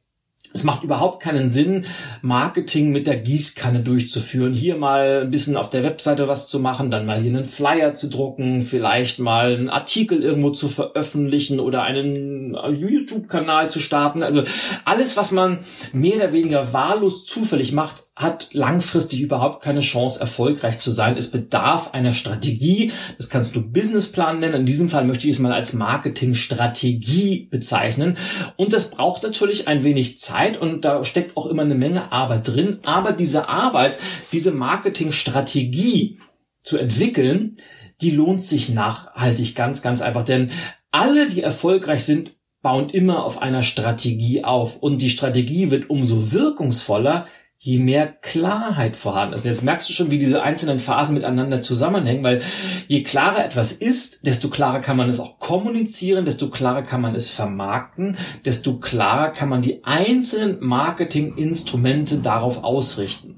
Es 0.52 0.62
macht 0.62 0.84
überhaupt 0.84 1.20
keinen 1.20 1.50
Sinn, 1.50 1.84
Marketing 2.22 2.92
mit 2.92 3.08
der 3.08 3.16
Gießkanne 3.16 3.80
durchzuführen. 3.80 4.54
Hier 4.54 4.76
mal 4.76 5.22
ein 5.22 5.30
bisschen 5.30 5.56
auf 5.56 5.68
der 5.68 5.82
Webseite 5.82 6.28
was 6.28 6.48
zu 6.48 6.60
machen, 6.60 6.92
dann 6.92 7.06
mal 7.06 7.20
hier 7.20 7.32
einen 7.32 7.44
Flyer 7.44 7.94
zu 7.94 8.08
drucken, 8.08 8.62
vielleicht 8.62 9.18
mal 9.18 9.54
einen 9.54 9.68
Artikel 9.68 10.22
irgendwo 10.22 10.50
zu 10.50 10.68
veröffentlichen 10.68 11.58
oder 11.58 11.82
einen 11.82 12.54
YouTube-Kanal 12.54 13.68
zu 13.68 13.80
starten. 13.80 14.22
Also 14.22 14.44
alles, 14.84 15.16
was 15.16 15.32
man 15.32 15.64
mehr 15.92 16.16
oder 16.16 16.32
weniger 16.32 16.72
wahllos 16.72 17.24
zufällig 17.24 17.72
macht, 17.72 18.04
hat 18.16 18.54
langfristig 18.54 19.20
überhaupt 19.20 19.62
keine 19.62 19.80
Chance, 19.80 20.20
erfolgreich 20.20 20.78
zu 20.78 20.92
sein. 20.92 21.16
Es 21.16 21.32
bedarf 21.32 21.94
einer 21.94 22.12
Strategie. 22.12 22.92
Das 23.16 23.28
kannst 23.28 23.56
du 23.56 23.68
Businessplan 23.68 24.38
nennen. 24.38 24.60
In 24.60 24.66
diesem 24.66 24.88
Fall 24.88 25.04
möchte 25.04 25.26
ich 25.26 25.34
es 25.34 25.40
mal 25.40 25.52
als 25.52 25.72
Marketingstrategie 25.72 27.48
bezeichnen. 27.50 28.16
Und 28.56 28.72
das 28.72 28.90
braucht 28.90 29.24
natürlich 29.24 29.66
ein 29.66 29.82
wenig 29.82 30.20
Zeit 30.20 30.60
und 30.60 30.84
da 30.84 31.02
steckt 31.02 31.36
auch 31.36 31.46
immer 31.46 31.62
eine 31.62 31.74
Menge 31.74 32.12
Arbeit 32.12 32.46
drin. 32.46 32.78
Aber 32.84 33.10
diese 33.10 33.48
Arbeit, 33.48 33.98
diese 34.32 34.52
Marketingstrategie 34.52 36.20
zu 36.62 36.78
entwickeln, 36.78 37.56
die 38.00 38.12
lohnt 38.12 38.42
sich 38.42 38.68
nachhaltig 38.68 39.56
ganz, 39.56 39.82
ganz 39.82 40.02
einfach. 40.02 40.24
Denn 40.24 40.50
alle, 40.92 41.26
die 41.26 41.42
erfolgreich 41.42 42.04
sind, 42.04 42.36
bauen 42.62 42.90
immer 42.90 43.24
auf 43.24 43.42
einer 43.42 43.64
Strategie 43.64 44.44
auf. 44.44 44.76
Und 44.76 45.02
die 45.02 45.10
Strategie 45.10 45.72
wird 45.72 45.90
umso 45.90 46.32
wirkungsvoller, 46.32 47.26
je 47.64 47.78
mehr 47.78 48.06
Klarheit 48.06 48.94
vorhanden 48.94 49.34
ist. 49.34 49.46
Jetzt 49.46 49.64
merkst 49.64 49.88
du 49.88 49.94
schon, 49.94 50.10
wie 50.10 50.18
diese 50.18 50.42
einzelnen 50.42 50.78
Phasen 50.78 51.14
miteinander 51.14 51.62
zusammenhängen, 51.62 52.22
weil 52.22 52.42
je 52.88 53.02
klarer 53.02 53.42
etwas 53.42 53.72
ist, 53.72 54.26
desto 54.26 54.50
klarer 54.50 54.80
kann 54.80 54.98
man 54.98 55.08
es 55.08 55.18
auch 55.18 55.38
kommunizieren, 55.38 56.26
desto 56.26 56.50
klarer 56.50 56.82
kann 56.82 57.00
man 57.00 57.14
es 57.14 57.30
vermarkten, 57.30 58.18
desto 58.44 58.80
klarer 58.80 59.30
kann 59.30 59.48
man 59.48 59.62
die 59.62 59.82
einzelnen 59.82 60.58
Marketinginstrumente 60.60 62.18
darauf 62.18 62.64
ausrichten. 62.64 63.36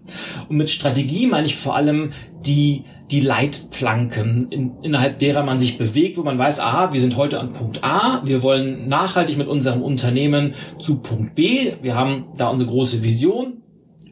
Und 0.49 0.57
mit 0.57 0.71
Strategie 0.71 1.29
meine 1.29 1.47
ich 1.47 1.55
vor 1.55 1.77
allem 1.77 2.11
die 2.45 2.85
die 3.13 3.21
Leitplanken, 3.21 4.49
in, 4.51 4.83
innerhalb 4.83 5.21
derer 5.21 5.45
man 5.45 5.61
sich 5.61 5.79
bewegt, 5.79 6.17
wo 6.17 6.25
man 6.25 6.37
weiß, 6.37 6.59
aha, 6.59 6.93
wir 6.93 7.01
sind 7.01 7.17
heute 7.17 7.39
an 7.39 7.53
Punkt 7.53 7.85
A, 7.85 8.23
wir 8.25 8.43
wollen 8.43 8.89
nachhaltig 8.89 9.39
mit 9.39 9.47
unserem 9.47 9.81
Unternehmen 9.81 10.55
zu 10.81 11.03
Punkt 11.03 11.37
B, 11.37 11.75
wir 11.83 11.95
haben 11.95 12.25
da 12.37 12.49
unsere 12.49 12.69
große 12.69 13.05
Vision, 13.05 13.63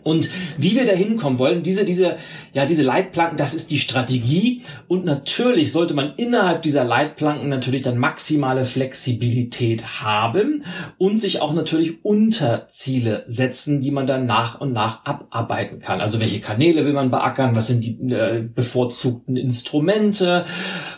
und 0.05 0.31
wie 0.59 0.77
wir 0.77 0.87
da 0.87 0.93
hinkommen 0.93 1.39
wollen, 1.39 1.63
diese, 1.63 1.85
diese, 1.85 2.17
ja, 2.53 2.67
diese 2.67 2.83
Leitplanken, 2.83 3.37
das 3.37 3.55
ist 3.55 3.71
die 3.71 3.79
Strategie. 3.79 4.63
Und 4.87 5.05
natürlich 5.05 5.73
sollte 5.73 5.95
man 5.95 6.13
innerhalb 6.17 6.63
dieser 6.63 6.85
Leitplanken 6.85 7.49
natürlich 7.49 7.83
dann 7.83 7.99
maximale 7.99 8.65
Flexibilität 8.65 10.03
haben 10.03 10.65
und 10.99 11.19
sich 11.19 11.41
auch 11.41 11.55
natürlich 11.55 12.05
Unterziele 12.05 13.25
setzen, 13.27 13.81
die 13.81 13.91
man 13.91 14.07
dann 14.07 14.27
nach 14.27 14.61
und 14.61 14.73
nach 14.73 15.05
abarbeiten 15.05 15.81
kann. 15.81 16.01
Also 16.01 16.21
welche 16.21 16.41
Kanäle 16.41 16.85
will 16.85 16.93
man 16.93 17.11
beackern? 17.11 17.57
Was 17.57 17.69
sind 17.69 17.85
die 17.85 17.99
äh, 18.13 18.43
bevorzugten 18.43 19.37
Instrumente? 19.37 20.45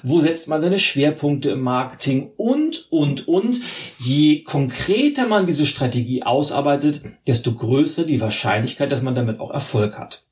Wo 0.02 0.20
setzt 0.20 0.48
man 0.48 0.60
seine 0.60 0.78
Schwerpunkte 0.78 1.50
im 1.50 1.60
Marketing? 1.60 2.30
Und, 2.36 2.86
und, 2.90 3.28
und. 3.28 3.60
Je 3.98 4.42
konkreter 4.42 5.26
man 5.26 5.46
diese 5.46 5.66
Strategie 5.66 6.22
ausarbeitet, 6.22 7.02
desto 7.26 7.52
größer 7.54 8.04
die 8.04 8.20
Wahrscheinlichkeit, 8.20 8.90
dass 8.96 9.04
man 9.04 9.14
damit 9.14 9.40
auch 9.40 9.50
Erfolg 9.50 9.98
hat. 9.98 10.24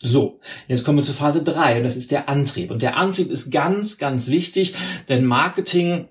So, 0.00 0.38
jetzt 0.68 0.84
kommen 0.84 0.98
wir 0.98 1.02
zu 1.02 1.12
Phase 1.12 1.42
drei 1.42 1.78
und 1.78 1.84
das 1.84 1.96
ist 1.96 2.12
der 2.12 2.28
Antrieb. 2.28 2.70
Und 2.70 2.82
der 2.82 2.96
Antrieb 2.96 3.30
ist 3.30 3.50
ganz, 3.50 3.98
ganz 3.98 4.30
wichtig, 4.30 4.74
denn 5.08 5.24
Marketing 5.24 6.08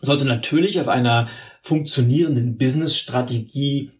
sollte 0.00 0.24
natürlich 0.24 0.80
auf 0.80 0.88
einer 0.88 1.28
funktionierenden 1.60 2.56
Business-Strategie 2.56 3.90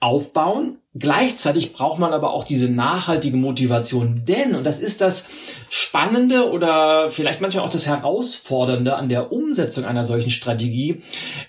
aufbauen. 0.00 0.78
Gleichzeitig 0.96 1.72
braucht 1.72 1.98
man 1.98 2.12
aber 2.12 2.32
auch 2.32 2.44
diese 2.44 2.68
nachhaltige 2.68 3.36
Motivation, 3.36 4.24
denn, 4.26 4.54
und 4.54 4.64
das 4.64 4.80
ist 4.80 5.00
das 5.00 5.28
Spannende 5.70 6.50
oder 6.50 7.10
vielleicht 7.10 7.40
manchmal 7.40 7.64
auch 7.64 7.70
das 7.70 7.86
Herausfordernde 7.86 8.96
an 8.96 9.08
der 9.08 9.32
Umsetzung 9.32 9.86
einer 9.86 10.04
solchen 10.04 10.30
Strategie, 10.30 11.02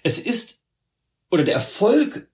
es 0.03 0.19
ist, 0.19 0.61
oder 1.29 1.43
der 1.43 1.55
Erfolg 1.55 2.29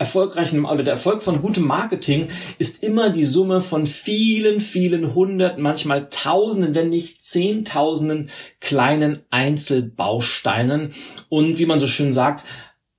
erfolgreichen 0.00 0.64
oder 0.64 0.82
der 0.82 0.94
Erfolg 0.94 1.22
von 1.22 1.42
gutem 1.42 1.66
Marketing 1.66 2.28
ist 2.58 2.82
immer 2.82 3.10
die 3.10 3.24
Summe 3.24 3.60
von 3.60 3.84
vielen, 3.84 4.58
vielen 4.58 5.14
hundert, 5.14 5.58
manchmal 5.58 6.08
tausenden, 6.08 6.74
wenn 6.74 6.88
nicht 6.88 7.22
zehntausenden 7.22 8.30
kleinen 8.60 9.20
Einzelbausteinen. 9.28 10.94
Und 11.28 11.58
wie 11.58 11.66
man 11.66 11.80
so 11.80 11.86
schön 11.86 12.14
sagt, 12.14 12.46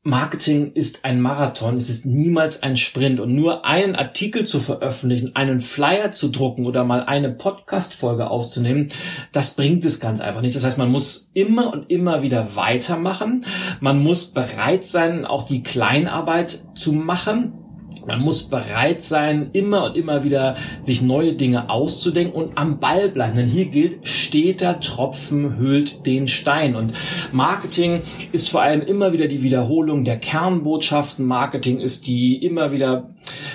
Marketing 0.03 0.71
ist 0.73 1.05
ein 1.05 1.21
Marathon, 1.21 1.77
es 1.77 1.87
ist 1.87 2.07
niemals 2.07 2.63
ein 2.63 2.75
Sprint 2.75 3.19
und 3.19 3.35
nur 3.35 3.65
einen 3.65 3.95
Artikel 3.95 4.45
zu 4.47 4.59
veröffentlichen, 4.59 5.35
einen 5.35 5.59
Flyer 5.59 6.11
zu 6.11 6.29
drucken 6.29 6.65
oder 6.65 6.83
mal 6.83 7.03
eine 7.03 7.29
Podcast-Folge 7.29 8.27
aufzunehmen, 8.27 8.87
das 9.31 9.55
bringt 9.55 9.85
es 9.85 9.99
ganz 9.99 10.19
einfach 10.19 10.41
nicht. 10.41 10.55
Das 10.55 10.63
heißt, 10.63 10.79
man 10.79 10.91
muss 10.91 11.29
immer 11.35 11.71
und 11.71 11.91
immer 11.91 12.23
wieder 12.23 12.55
weitermachen. 12.55 13.45
Man 13.79 14.01
muss 14.01 14.31
bereit 14.31 14.85
sein, 14.85 15.23
auch 15.27 15.45
die 15.45 15.61
Kleinarbeit 15.61 16.65
zu 16.73 16.93
machen 16.93 17.60
man 18.07 18.19
muss 18.19 18.43
bereit 18.43 19.01
sein, 19.01 19.49
immer 19.53 19.85
und 19.85 19.95
immer 19.95 20.23
wieder 20.23 20.55
sich 20.81 21.01
neue 21.01 21.33
Dinge 21.33 21.69
auszudenken 21.69 22.33
und 22.33 22.57
am 22.57 22.79
Ball 22.79 23.09
bleiben. 23.09 23.37
Denn 23.37 23.47
hier 23.47 23.67
gilt, 23.67 24.07
steter 24.07 24.79
Tropfen 24.79 25.57
hüllt 25.57 26.05
den 26.05 26.27
Stein. 26.27 26.75
Und 26.75 26.93
Marketing 27.31 28.01
ist 28.31 28.49
vor 28.49 28.61
allem 28.61 28.81
immer 28.81 29.13
wieder 29.13 29.27
die 29.27 29.43
Wiederholung 29.43 30.03
der 30.03 30.17
Kernbotschaften. 30.17 31.25
Marketing 31.25 31.79
ist 31.79 32.07
die 32.07 32.43
immer 32.43 32.71
wieder 32.71 33.09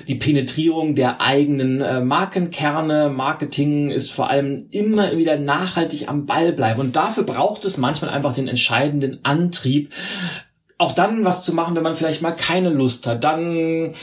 die 0.09 0.15
Penetrierung 0.15 0.95
der 0.95 1.21
eigenen 1.21 1.81
äh, 1.81 2.01
Markenkerne. 2.01 3.11
Marketing 3.11 3.91
ist 3.91 4.13
vor 4.13 4.31
allem 4.31 4.69
immer 4.71 5.17
wieder 5.17 5.39
nachhaltig 5.39 6.09
am 6.09 6.27
Ball 6.27 6.53
bleiben. 6.53 6.81
Und 6.81 6.97
dafür 6.97 7.25
braucht 7.25 7.65
es 7.65 7.79
manchmal 7.79 8.11
einfach 8.11 8.35
den 8.35 8.49
entscheidenden 8.49 9.21
Antrieb, 9.25 9.93
auch 10.79 10.93
dann 10.93 11.25
was 11.25 11.45
zu 11.45 11.55
machen, 11.55 11.75
wenn 11.75 11.83
man 11.83 11.97
vielleicht 11.97 12.23
mal 12.23 12.33
keine 12.33 12.71
Lust 12.71 13.07
hat, 13.07 13.25
dann 13.25 13.95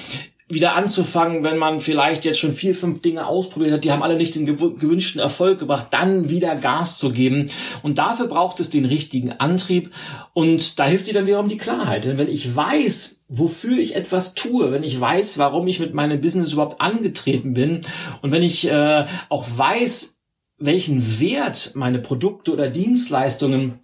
wieder 0.50 0.76
anzufangen, 0.76 1.44
wenn 1.44 1.58
man 1.58 1.80
vielleicht 1.80 2.26
jetzt 2.26 2.40
schon 2.40 2.54
vier, 2.54 2.76
fünf 2.76 3.02
Dinge 3.02 3.26
ausprobiert 3.26 3.74
hat, 3.74 3.84
die 3.84 3.92
haben 3.92 4.04
alle 4.04 4.18
nicht 4.18 4.36
den 4.36 4.46
gewünschten 4.46 5.22
Erfolg 5.22 5.60
gebracht, 5.60 5.88
dann 5.92 6.30
wieder 6.30 6.56
Gas 6.56 6.98
zu 6.98 7.12
geben. 7.12 7.48
Und 7.82 7.98
dafür 7.98 8.28
braucht 8.28 8.60
es 8.60 8.70
den 8.70 8.86
richtigen 8.86 9.32
Antrieb. 9.32 9.92
Und 10.34 10.80
da 10.80 10.86
hilft 10.86 11.08
dir 11.08 11.14
dann 11.14 11.28
wiederum 11.28 11.48
die 11.48 11.58
Klarheit. 11.58 12.06
Denn 12.06 12.18
wenn 12.18 12.30
ich 12.30 12.56
weiß, 12.56 13.22
wofür 13.30 13.78
ich 13.80 13.96
etwas 13.96 14.34
tue, 14.34 14.72
wenn 14.72 14.84
ich 14.84 15.00
weiß, 15.00 15.38
warum 15.38 15.68
ich 15.68 15.80
mit 15.80 15.94
meinem 15.94 16.22
Business 16.22 16.54
überhaupt 16.54 16.82
angetreten 16.82 17.54
bin 17.54 17.82
und 18.22 18.32
wenn 18.32 18.44
ich 18.44 18.70
äh, 18.70 19.06
auch 19.30 19.46
weiß, 19.56 20.20
welchen 20.58 21.20
Wert 21.20 21.72
meine 21.76 22.00
Produkte 22.00 22.54
oder 22.54 22.70
Dienstleistungen 22.70 23.80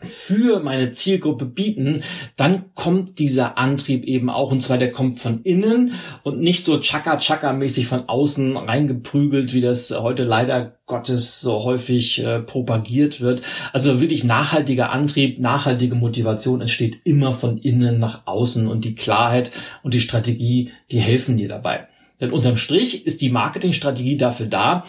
für 0.00 0.60
meine 0.60 0.90
Zielgruppe 0.90 1.44
bieten, 1.44 2.02
dann 2.36 2.74
kommt 2.74 3.18
dieser 3.18 3.58
Antrieb 3.58 4.04
eben 4.04 4.30
auch. 4.30 4.50
Und 4.50 4.60
zwar 4.60 4.78
der 4.78 4.92
kommt 4.92 5.20
von 5.20 5.42
innen 5.42 5.92
und 6.22 6.40
nicht 6.40 6.64
so 6.64 6.78
chaka-chaka-mäßig 6.78 7.86
von 7.86 8.08
außen 8.08 8.56
reingeprügelt, 8.56 9.52
wie 9.52 9.60
das 9.60 9.90
heute 9.90 10.24
leider 10.24 10.76
Gottes 10.86 11.40
so 11.40 11.64
häufig 11.64 12.24
äh, 12.24 12.40
propagiert 12.40 13.20
wird. 13.20 13.42
Also 13.72 14.00
wirklich 14.00 14.24
nachhaltiger 14.24 14.90
Antrieb, 14.90 15.38
nachhaltige 15.38 15.94
Motivation 15.94 16.60
entsteht 16.60 17.00
immer 17.04 17.32
von 17.32 17.58
innen 17.58 17.98
nach 17.98 18.26
außen 18.26 18.66
und 18.66 18.84
die 18.84 18.94
Klarheit 18.94 19.52
und 19.82 19.94
die 19.94 20.00
Strategie, 20.00 20.70
die 20.90 20.98
helfen 20.98 21.36
dir 21.36 21.48
dabei. 21.48 21.86
Denn 22.20 22.30
unterm 22.30 22.56
Strich 22.56 23.04
ist 23.04 23.20
die 23.20 23.30
Marketingstrategie 23.30 24.16
dafür 24.16 24.46
da, 24.46 24.84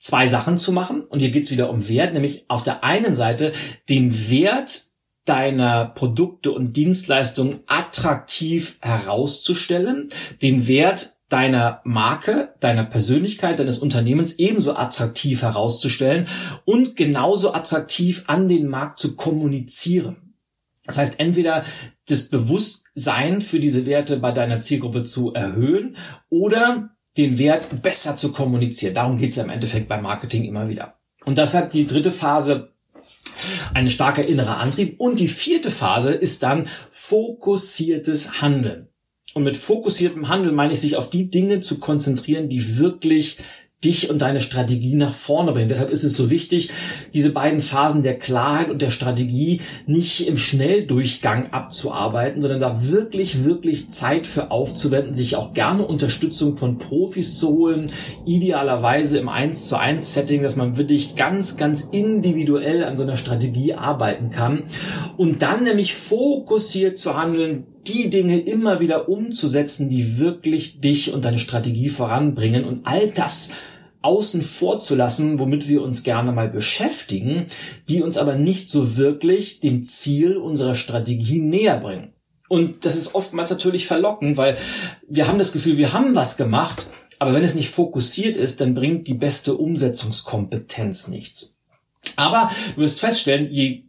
zwei 0.00 0.26
Sachen 0.26 0.58
zu 0.58 0.72
machen. 0.72 1.02
Und 1.02 1.20
hier 1.20 1.30
geht's 1.30 1.52
wieder 1.52 1.70
um 1.70 1.88
Wert, 1.88 2.12
nämlich 2.12 2.44
auf 2.48 2.64
der 2.64 2.82
einen 2.82 3.14
Seite 3.14 3.52
den 3.88 4.30
Wert 4.30 4.86
deiner 5.26 5.84
Produkte 5.84 6.50
und 6.50 6.74
Dienstleistungen 6.74 7.60
attraktiv 7.66 8.78
herauszustellen, 8.80 10.08
den 10.42 10.66
Wert 10.66 11.12
deiner 11.28 11.80
Marke, 11.84 12.54
deiner 12.58 12.84
Persönlichkeit, 12.84 13.60
deines 13.60 13.78
Unternehmens 13.78 14.40
ebenso 14.40 14.74
attraktiv 14.74 15.42
herauszustellen 15.42 16.26
und 16.64 16.96
genauso 16.96 17.54
attraktiv 17.54 18.24
an 18.26 18.48
den 18.48 18.66
Markt 18.66 18.98
zu 18.98 19.14
kommunizieren. 19.14 20.34
Das 20.86 20.98
heißt, 20.98 21.20
entweder 21.20 21.64
das 22.08 22.30
Bewusstsein 22.30 23.42
für 23.42 23.60
diese 23.60 23.86
Werte 23.86 24.16
bei 24.16 24.32
deiner 24.32 24.58
Zielgruppe 24.58 25.04
zu 25.04 25.32
erhöhen 25.32 25.96
oder 26.30 26.96
den 27.16 27.38
Wert 27.38 27.82
besser 27.82 28.16
zu 28.16 28.32
kommunizieren. 28.32 28.94
Darum 28.94 29.18
geht 29.18 29.30
es 29.30 29.36
ja 29.36 29.44
im 29.44 29.50
Endeffekt 29.50 29.88
beim 29.88 30.02
Marketing 30.02 30.44
immer 30.44 30.68
wieder. 30.68 30.98
Und 31.24 31.38
das 31.38 31.54
hat 31.54 31.74
die 31.74 31.86
dritte 31.86 32.12
Phase 32.12 32.72
ein 33.74 33.90
starker 33.90 34.24
innerer 34.26 34.58
Antrieb. 34.58 34.98
Und 34.98 35.20
die 35.20 35.28
vierte 35.28 35.70
Phase 35.70 36.12
ist 36.12 36.42
dann 36.42 36.66
fokussiertes 36.90 38.40
Handeln. 38.40 38.88
Und 39.34 39.44
mit 39.44 39.56
fokussiertem 39.56 40.28
Handeln 40.28 40.54
meine 40.54 40.72
ich, 40.72 40.80
sich 40.80 40.96
auf 40.96 41.10
die 41.10 41.30
Dinge 41.30 41.60
zu 41.60 41.78
konzentrieren, 41.78 42.48
die 42.48 42.78
wirklich 42.78 43.38
dich 43.84 44.10
und 44.10 44.20
deine 44.20 44.42
Strategie 44.42 44.94
nach 44.94 45.14
vorne 45.14 45.52
bringen. 45.52 45.70
Deshalb 45.70 45.90
ist 45.90 46.04
es 46.04 46.14
so 46.14 46.28
wichtig, 46.28 46.70
diese 47.14 47.32
beiden 47.32 47.62
Phasen 47.62 48.02
der 48.02 48.18
Klarheit 48.18 48.68
und 48.68 48.82
der 48.82 48.90
Strategie 48.90 49.62
nicht 49.86 50.28
im 50.28 50.36
Schnelldurchgang 50.36 51.52
abzuarbeiten, 51.52 52.42
sondern 52.42 52.60
da 52.60 52.88
wirklich, 52.88 53.44
wirklich 53.44 53.88
Zeit 53.88 54.26
für 54.26 54.50
aufzuwenden, 54.50 55.14
sich 55.14 55.36
auch 55.36 55.54
gerne 55.54 55.86
Unterstützung 55.86 56.58
von 56.58 56.76
Profis 56.76 57.38
zu 57.38 57.48
holen, 57.48 57.90
idealerweise 58.26 59.18
im 59.18 59.30
1 59.30 59.68
zu 59.68 59.78
1 59.78 60.12
Setting, 60.12 60.42
dass 60.42 60.56
man 60.56 60.76
wirklich 60.76 61.16
ganz, 61.16 61.56
ganz 61.56 61.84
individuell 61.84 62.84
an 62.84 62.98
so 62.98 63.02
einer 63.02 63.16
Strategie 63.16 63.72
arbeiten 63.72 64.30
kann 64.30 64.64
und 65.16 65.40
dann 65.40 65.64
nämlich 65.64 65.94
fokussiert 65.94 66.98
zu 66.98 67.16
handeln, 67.16 67.66
die 67.92 68.10
Dinge 68.10 68.38
immer 68.40 68.80
wieder 68.80 69.08
umzusetzen, 69.08 69.88
die 69.88 70.18
wirklich 70.18 70.80
dich 70.80 71.12
und 71.12 71.24
deine 71.24 71.38
Strategie 71.38 71.88
voranbringen 71.88 72.64
und 72.64 72.86
all 72.86 73.10
das 73.10 73.52
außen 74.02 74.42
vor 74.42 74.80
zu 74.80 74.94
lassen, 74.94 75.38
womit 75.38 75.68
wir 75.68 75.82
uns 75.82 76.02
gerne 76.02 76.32
mal 76.32 76.48
beschäftigen, 76.48 77.46
die 77.88 78.02
uns 78.02 78.16
aber 78.16 78.36
nicht 78.36 78.70
so 78.70 78.96
wirklich 78.96 79.60
dem 79.60 79.82
Ziel 79.82 80.36
unserer 80.36 80.74
Strategie 80.74 81.40
näher 81.40 81.78
bringen. 81.78 82.12
Und 82.48 82.84
das 82.84 82.96
ist 82.96 83.14
oftmals 83.14 83.50
natürlich 83.50 83.86
verlockend, 83.86 84.36
weil 84.36 84.56
wir 85.08 85.28
haben 85.28 85.38
das 85.38 85.52
Gefühl, 85.52 85.76
wir 85.76 85.92
haben 85.92 86.14
was 86.14 86.36
gemacht, 86.36 86.88
aber 87.18 87.34
wenn 87.34 87.44
es 87.44 87.54
nicht 87.54 87.68
fokussiert 87.68 88.36
ist, 88.36 88.60
dann 88.60 88.74
bringt 88.74 89.06
die 89.06 89.14
beste 89.14 89.54
Umsetzungskompetenz 89.54 91.08
nichts. 91.08 91.58
Aber 92.16 92.50
du 92.74 92.80
wirst 92.80 93.00
feststellen, 93.00 93.52
je 93.52 93.84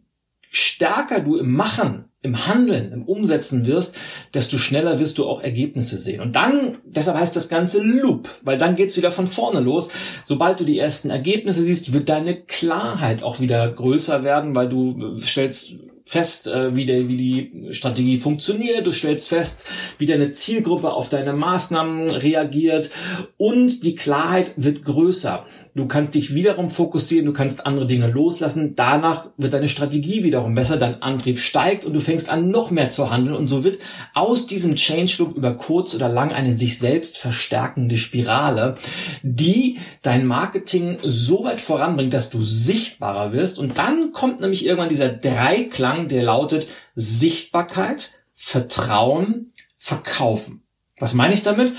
stärker 0.50 1.20
du 1.20 1.38
im 1.38 1.52
Machen 1.52 2.04
im 2.22 2.46
Handeln, 2.46 2.92
im 2.92 3.04
Umsetzen 3.04 3.66
wirst, 3.66 3.96
desto 4.32 4.56
schneller 4.56 5.00
wirst 5.00 5.18
du 5.18 5.26
auch 5.26 5.42
Ergebnisse 5.42 5.98
sehen. 5.98 6.20
Und 6.20 6.36
dann, 6.36 6.78
deshalb 6.84 7.18
heißt 7.18 7.34
das 7.34 7.48
Ganze 7.48 7.82
Loop, 7.82 8.28
weil 8.42 8.58
dann 8.58 8.76
geht's 8.76 8.96
wieder 8.96 9.10
von 9.10 9.26
vorne 9.26 9.60
los. 9.60 9.90
Sobald 10.24 10.60
du 10.60 10.64
die 10.64 10.78
ersten 10.78 11.10
Ergebnisse 11.10 11.62
siehst, 11.62 11.92
wird 11.92 12.08
deine 12.08 12.36
Klarheit 12.36 13.22
auch 13.22 13.40
wieder 13.40 13.68
größer 13.68 14.22
werden, 14.22 14.54
weil 14.54 14.68
du 14.68 15.18
stellst 15.20 15.74
fest, 16.04 16.46
äh, 16.46 16.76
wie, 16.76 16.84
der, 16.84 17.08
wie 17.08 17.16
die 17.16 17.72
Strategie 17.72 18.18
funktioniert, 18.18 18.86
du 18.86 18.92
stellst 18.92 19.28
fest, 19.28 19.64
wie 19.98 20.06
deine 20.06 20.30
Zielgruppe 20.30 20.92
auf 20.92 21.08
deine 21.08 21.32
Maßnahmen 21.32 22.10
reagiert 22.10 22.90
und 23.38 23.84
die 23.84 23.94
Klarheit 23.94 24.54
wird 24.56 24.84
größer. 24.84 25.46
Du 25.74 25.86
kannst 25.86 26.14
dich 26.14 26.34
wiederum 26.34 26.68
fokussieren, 26.68 27.24
du 27.24 27.32
kannst 27.32 27.64
andere 27.64 27.86
Dinge 27.86 28.06
loslassen, 28.06 28.74
danach 28.74 29.30
wird 29.38 29.54
deine 29.54 29.68
Strategie 29.68 30.22
wiederum 30.22 30.54
besser, 30.54 30.76
dein 30.76 31.00
Antrieb 31.00 31.38
steigt 31.38 31.86
und 31.86 31.94
du 31.94 32.00
fängst 32.00 32.28
an, 32.28 32.50
noch 32.50 32.70
mehr 32.70 32.90
zu 32.90 33.10
handeln 33.10 33.34
und 33.34 33.48
so 33.48 33.64
wird 33.64 33.78
aus 34.12 34.46
diesem 34.46 34.76
Change 34.76 35.14
Loop 35.18 35.34
über 35.34 35.54
kurz 35.54 35.94
oder 35.94 36.10
lang 36.10 36.30
eine 36.30 36.52
sich 36.52 36.78
selbst 36.78 37.16
verstärkende 37.16 37.96
Spirale, 37.96 38.76
die 39.22 39.78
dein 40.02 40.26
Marketing 40.26 40.98
so 41.02 41.44
weit 41.44 41.62
voranbringt, 41.62 42.12
dass 42.12 42.28
du 42.28 42.42
sichtbarer 42.42 43.32
wirst 43.32 43.58
und 43.58 43.78
dann 43.78 44.12
kommt 44.12 44.40
nämlich 44.40 44.66
irgendwann 44.66 44.90
dieser 44.90 45.08
Dreiklang, 45.08 46.08
der 46.08 46.22
lautet 46.22 46.68
Sichtbarkeit, 46.94 48.12
Vertrauen, 48.34 49.52
Verkaufen. 49.78 50.64
Was 50.98 51.14
meine 51.14 51.32
ich 51.32 51.42
damit? 51.42 51.72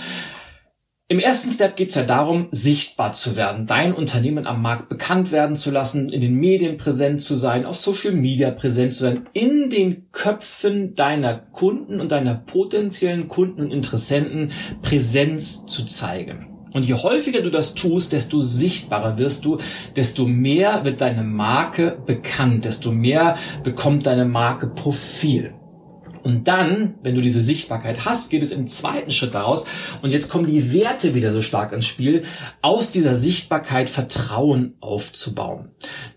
Im 1.14 1.20
ersten 1.20 1.52
Step 1.52 1.76
geht 1.76 1.90
es 1.90 1.96
ja 1.96 2.06
darum, 2.06 2.48
sichtbar 2.50 3.14
zu 3.14 3.38
werden, 3.38 3.68
dein 3.68 3.94
Unternehmen 3.94 4.48
am 4.48 4.64
Markt 4.64 4.90
bekannt 4.90 5.32
werden 5.32 5.56
zu 5.56 5.70
lassen, 5.70 6.10
in 6.10 6.22
den 6.22 6.34
Medien 6.34 6.78
präsent 6.78 7.22
zu 7.22 7.36
sein, 7.36 7.68
auf 7.68 7.78
Social 7.78 8.16
Media 8.16 8.50
präsent 8.50 8.96
zu 8.96 9.04
sein, 9.04 9.30
in 9.32 9.70
den 9.70 10.12
Köpfen 10.12 10.96
deiner 10.96 11.36
Kunden 11.38 12.02
und 12.02 12.12
deiner 12.12 12.34
potenziellen 12.34 13.28
Kunden 13.28 13.62
und 13.62 13.72
Interessenten 13.72 14.54
Präsenz 14.82 15.68
zu 15.68 15.86
zeigen. 15.86 16.48
Und 16.74 16.88
je 16.88 16.96
häufiger 16.96 17.42
du 17.42 17.52
das 17.52 17.76
tust, 17.76 18.12
desto 18.12 18.42
sichtbarer 18.42 19.20
wirst 19.20 19.46
du, 19.46 19.60
desto 19.96 20.26
mehr 20.26 20.84
wird 20.84 21.00
deine 21.00 21.24
Marke 21.24 21.96
bekannt, 22.08 22.66
desto 22.66 22.92
mehr 22.92 23.36
bekommt 23.64 24.08
deine 24.08 24.26
Marke 24.26 24.66
Profil. 24.66 25.54
Und 26.24 26.48
dann, 26.48 26.96
wenn 27.04 27.16
du 27.16 27.22
diese 27.22 27.42
Sichtbarkeit 27.42 28.06
hast, 28.06 28.30
geht 28.30 28.44
es 28.44 28.54
im 28.54 28.66
zweiten 28.68 29.12
Schritt 29.12 29.36
daraus. 29.36 29.66
Und 30.02 30.12
jetzt 30.12 30.30
kommen 30.30 30.46
die 30.46 30.74
Werte 30.74 31.14
wieder 31.14 31.34
so 31.34 31.42
stark 31.42 31.74
ins 31.74 31.86
Spiel, 31.86 32.24
aus 32.62 32.92
dieser 32.92 33.16
Sichtbarkeit 33.16 33.90
Vertrauen 33.90 34.76
aufzubauen. 34.80 35.72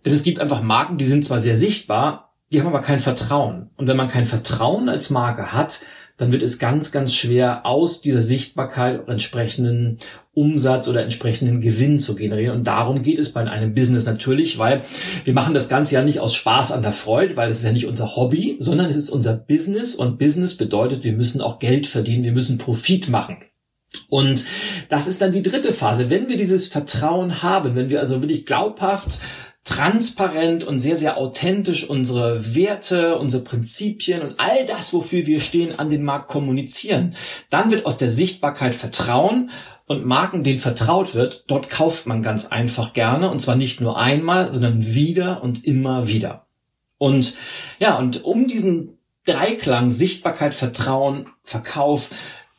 Denn 0.05 0.13
es 0.13 0.23
gibt 0.23 0.39
einfach 0.39 0.63
Marken, 0.63 0.97
die 0.97 1.05
sind 1.05 1.25
zwar 1.25 1.41
sehr 1.41 1.57
sichtbar, 1.57 2.35
die 2.53 2.61
haben 2.61 2.69
aber 2.69 2.83
kein 2.83 3.01
Vertrauen. 3.01 3.71
Und 3.77 3.89
wenn 3.89 3.97
man 3.97 4.09
kein 4.09 4.27
Vertrauen 4.27 4.89
als 4.89 5.11
Marke 5.11 5.53
hat, 5.53 5.81
dann 6.17 6.33
wird 6.33 6.43
es 6.43 6.59
ganz, 6.59 6.93
ganz 6.93 7.15
schwer, 7.15 7.67
aus 7.67 8.01
dieser 8.01 8.23
Sichtbarkeit 8.23 9.07
entsprechenden 9.09 9.99
Umsatz 10.33 10.89
oder 10.89 11.03
entsprechenden 11.03 11.61
Gewinn 11.61 11.99
zu 11.99 12.15
generieren. 12.15 12.59
Und 12.59 12.65
darum 12.65 13.03
geht 13.03 13.19
es 13.19 13.33
bei 13.33 13.41
einem 13.43 13.75
Business 13.75 14.07
natürlich, 14.07 14.59
weil 14.59 14.83
wir 15.25 15.35
machen 15.35 15.55
das 15.55 15.69
Ganze 15.69 15.95
ja 15.95 16.03
nicht 16.03 16.21
aus 16.21 16.35
Spaß 16.35 16.73
an 16.73 16.83
der 16.83 16.93
Freude, 16.93 17.37
weil 17.37 17.51
es 17.51 17.59
ist 17.59 17.65
ja 17.65 17.73
nicht 17.73 17.87
unser 17.87 18.17
Hobby, 18.17 18.57
sondern 18.59 18.87
es 18.87 18.97
ist 18.97 19.11
unser 19.11 19.35
Business 19.35 19.95
und 19.95 20.19
Business 20.19 20.57
bedeutet, 20.57 21.05
wir 21.05 21.13
müssen 21.13 21.41
auch 21.41 21.59
Geld 21.59 21.87
verdienen, 21.87 22.25
wir 22.25 22.33
müssen 22.33 22.59
Profit 22.59 23.09
machen. 23.09 23.39
Und 24.09 24.45
das 24.89 25.09
ist 25.09 25.23
dann 25.23 25.33
die 25.33 25.43
dritte 25.43 25.73
Phase. 25.73 26.11
Wenn 26.11 26.29
wir 26.29 26.37
dieses 26.37 26.69
Vertrauen 26.69 27.43
haben, 27.43 27.75
wenn 27.75 27.89
wir 27.89 28.01
also 28.01 28.21
wirklich 28.21 28.47
glaubhaft 28.47 29.21
transparent 29.67 30.65
und 30.65 30.81
sehr, 30.81 30.97
sehr 30.97 31.19
authentisch 31.19 31.91
unsere 31.91 32.55
Werte, 32.55 33.19
unsere 33.19 33.43
Prinzipien 33.43 34.23
und 34.23 34.41
all 34.41 34.65
das, 34.67 34.95
wofür 34.95 35.27
wir 35.27 35.41
stehen, 35.41 35.79
an 35.79 35.91
den 35.91 36.05
Markt 36.05 36.29
kommunizieren. 36.29 37.15
Dann 37.51 37.71
wird 37.71 37.85
aus 37.85 37.99
der 37.99 38.09
Sichtbarkeit 38.09 38.75
Vertrauen 38.75 39.51
und 39.87 40.07
Marken, 40.07 40.45
denen 40.45 40.61
vertraut 40.61 41.15
wird, 41.15 41.45
dort 41.49 41.69
kauft 41.69 42.07
man 42.07 42.23
ganz 42.23 42.47
einfach 42.47 42.93
gerne 42.93 43.31
und 43.31 43.41
zwar 43.41 43.57
nicht 43.57 43.81
nur 43.81 43.99
einmal, 43.99 44.53
sondern 44.53 44.87
wieder 44.87 45.43
und 45.43 45.65
immer 45.65 46.09
wieder. 46.09 46.47
Und 46.99 47.35
ja, 47.79 47.99
und 47.99 48.25
um 48.25 48.47
diesen 48.47 48.97
Dreiklang 49.27 49.91
Sichtbarkeit, 49.91 50.55
Vertrauen, 50.55 51.25
Verkauf 51.43 52.11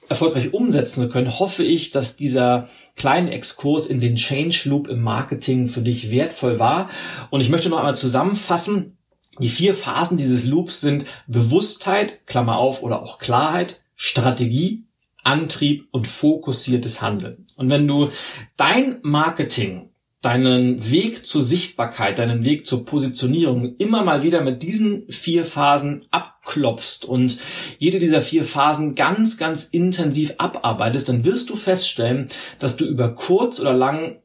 erfolgreich 0.09 0.53
umsetzen 0.53 1.03
zu 1.03 1.09
können, 1.09 1.39
hoffe 1.39 1.63
ich, 1.63 1.91
dass 1.91 2.15
dieser 2.15 2.69
kleine 2.95 3.31
Exkurs 3.31 3.87
in 3.87 3.99
den 3.99 4.15
Change 4.15 4.63
Loop 4.65 4.87
im 4.87 5.01
Marketing 5.01 5.67
für 5.67 5.81
dich 5.81 6.11
wertvoll 6.11 6.59
war. 6.59 6.89
Und 7.29 7.41
ich 7.41 7.49
möchte 7.49 7.69
noch 7.69 7.77
einmal 7.77 7.95
zusammenfassen. 7.95 8.97
Die 9.39 9.49
vier 9.49 9.75
Phasen 9.75 10.17
dieses 10.17 10.45
Loops 10.45 10.81
sind 10.81 11.05
Bewusstheit, 11.27 12.25
Klammer 12.25 12.57
auf, 12.57 12.81
oder 12.81 13.03
auch 13.03 13.19
Klarheit, 13.19 13.81
Strategie, 13.95 14.85
Antrieb 15.23 15.87
und 15.91 16.07
fokussiertes 16.07 17.01
Handeln. 17.01 17.45
Und 17.55 17.69
wenn 17.69 17.87
du 17.87 18.09
dein 18.55 18.99
Marketing 19.01 19.86
deinen 20.21 20.89
Weg 20.89 21.27
zur 21.27 21.43
Sichtbarkeit, 21.43 22.17
deinen 22.17 22.43
Weg 22.43 22.65
zur 22.65 22.85
Positionierung 22.85 23.75
immer 23.77 24.03
mal 24.03 24.23
wieder 24.23 24.41
mit 24.41 24.63
diesen 24.63 25.07
vier 25.09 25.45
Phasen 25.45 26.05
abklopfst 26.09 27.05
und 27.05 27.37
jede 27.77 27.99
dieser 27.99 28.21
vier 28.21 28.43
Phasen 28.43 28.95
ganz, 28.95 29.37
ganz 29.37 29.65
intensiv 29.65 30.33
abarbeitest, 30.39 31.09
dann 31.09 31.23
wirst 31.23 31.49
du 31.49 31.55
feststellen, 31.55 32.29
dass 32.59 32.77
du 32.77 32.85
über 32.85 33.13
kurz 33.13 33.59
oder 33.59 33.73
lang 33.73 34.17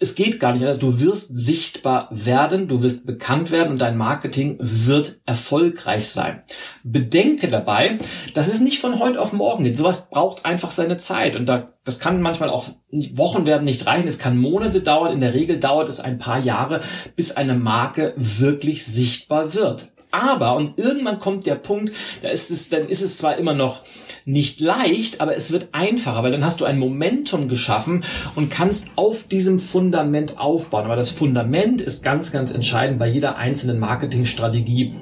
es 0.00 0.14
geht 0.14 0.40
gar 0.40 0.52
nicht 0.52 0.62
anders. 0.62 0.78
Du 0.78 1.00
wirst 1.00 1.36
sichtbar 1.36 2.08
werden, 2.10 2.68
du 2.68 2.82
wirst 2.82 3.06
bekannt 3.06 3.50
werden 3.50 3.70
und 3.70 3.78
dein 3.78 3.96
Marketing 3.96 4.56
wird 4.58 5.20
erfolgreich 5.26 6.08
sein. 6.08 6.42
Bedenke 6.82 7.50
dabei, 7.50 7.98
dass 8.34 8.48
es 8.48 8.60
nicht 8.60 8.80
von 8.80 8.98
heute 8.98 9.20
auf 9.20 9.32
morgen 9.32 9.64
geht. 9.64 9.76
Sowas 9.76 10.08
braucht 10.10 10.44
einfach 10.44 10.70
seine 10.70 10.96
Zeit 10.96 11.36
und 11.36 11.46
da, 11.46 11.74
das 11.84 12.00
kann 12.00 12.22
manchmal 12.22 12.50
auch 12.50 12.68
Wochen 13.12 13.46
werden 13.46 13.64
nicht 13.64 13.86
reichen. 13.86 14.08
Es 14.08 14.18
kann 14.18 14.38
Monate 14.38 14.80
dauern. 14.80 15.12
In 15.12 15.20
der 15.20 15.34
Regel 15.34 15.58
dauert 15.58 15.88
es 15.88 16.00
ein 16.00 16.18
paar 16.18 16.38
Jahre, 16.38 16.80
bis 17.16 17.36
eine 17.36 17.54
Marke 17.54 18.14
wirklich 18.16 18.84
sichtbar 18.84 19.54
wird. 19.54 19.92
Aber, 20.10 20.54
und 20.54 20.78
irgendwann 20.78 21.18
kommt 21.18 21.44
der 21.44 21.56
Punkt, 21.56 21.92
da 22.22 22.28
ist 22.28 22.52
es, 22.52 22.68
dann 22.68 22.86
ist 22.86 23.02
es 23.02 23.18
zwar 23.18 23.36
immer 23.36 23.52
noch 23.52 23.82
nicht 24.24 24.60
leicht, 24.60 25.20
aber 25.20 25.36
es 25.36 25.52
wird 25.52 25.68
einfacher, 25.72 26.22
weil 26.22 26.32
dann 26.32 26.44
hast 26.44 26.60
du 26.60 26.64
ein 26.64 26.78
Momentum 26.78 27.48
geschaffen 27.48 28.04
und 28.34 28.50
kannst 28.50 28.92
auf 28.96 29.28
diesem 29.28 29.58
Fundament 29.58 30.38
aufbauen. 30.38 30.84
Aber 30.84 30.96
das 30.96 31.10
Fundament 31.10 31.80
ist 31.80 32.02
ganz, 32.02 32.32
ganz 32.32 32.54
entscheidend 32.54 32.98
bei 32.98 33.08
jeder 33.08 33.36
einzelnen 33.36 33.78
Marketingstrategie. 33.78 34.94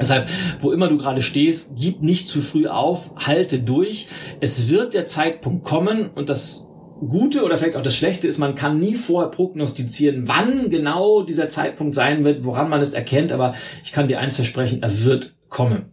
Deshalb, 0.00 0.28
wo 0.60 0.72
immer 0.72 0.88
du 0.88 0.98
gerade 0.98 1.22
stehst, 1.22 1.74
gib 1.76 2.02
nicht 2.02 2.28
zu 2.28 2.40
früh 2.40 2.66
auf, 2.66 3.12
halte 3.16 3.60
durch. 3.60 4.08
Es 4.40 4.68
wird 4.68 4.94
der 4.94 5.06
Zeitpunkt 5.06 5.64
kommen 5.64 6.10
und 6.14 6.28
das 6.28 6.68
Gute 7.00 7.44
oder 7.44 7.58
vielleicht 7.58 7.76
auch 7.76 7.82
das 7.82 7.96
Schlechte 7.96 8.26
ist, 8.26 8.38
man 8.38 8.54
kann 8.54 8.80
nie 8.80 8.94
vorher 8.94 9.30
prognostizieren, 9.30 10.26
wann 10.26 10.70
genau 10.70 11.22
dieser 11.22 11.48
Zeitpunkt 11.48 11.94
sein 11.94 12.24
wird, 12.24 12.44
woran 12.44 12.70
man 12.70 12.80
es 12.80 12.92
erkennt, 12.92 13.32
aber 13.32 13.54
ich 13.82 13.92
kann 13.92 14.08
dir 14.08 14.20
eins 14.20 14.36
versprechen, 14.36 14.82
er 14.82 15.04
wird 15.04 15.34
kommen. 15.48 15.92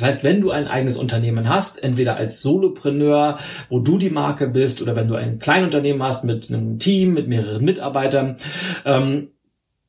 Das 0.00 0.08
heißt, 0.08 0.24
wenn 0.24 0.40
du 0.40 0.50
ein 0.50 0.66
eigenes 0.66 0.96
Unternehmen 0.96 1.48
hast, 1.48 1.82
entweder 1.82 2.16
als 2.16 2.40
Solopreneur, 2.40 3.38
wo 3.68 3.80
du 3.80 3.98
die 3.98 4.08
Marke 4.08 4.48
bist, 4.48 4.80
oder 4.80 4.96
wenn 4.96 5.08
du 5.08 5.14
ein 5.14 5.38
Kleinunternehmen 5.38 6.02
hast 6.02 6.24
mit 6.24 6.48
einem 6.48 6.78
Team, 6.78 7.12
mit 7.12 7.28
mehreren 7.28 7.62
Mitarbeitern, 7.62 8.36
ähm, 8.86 9.28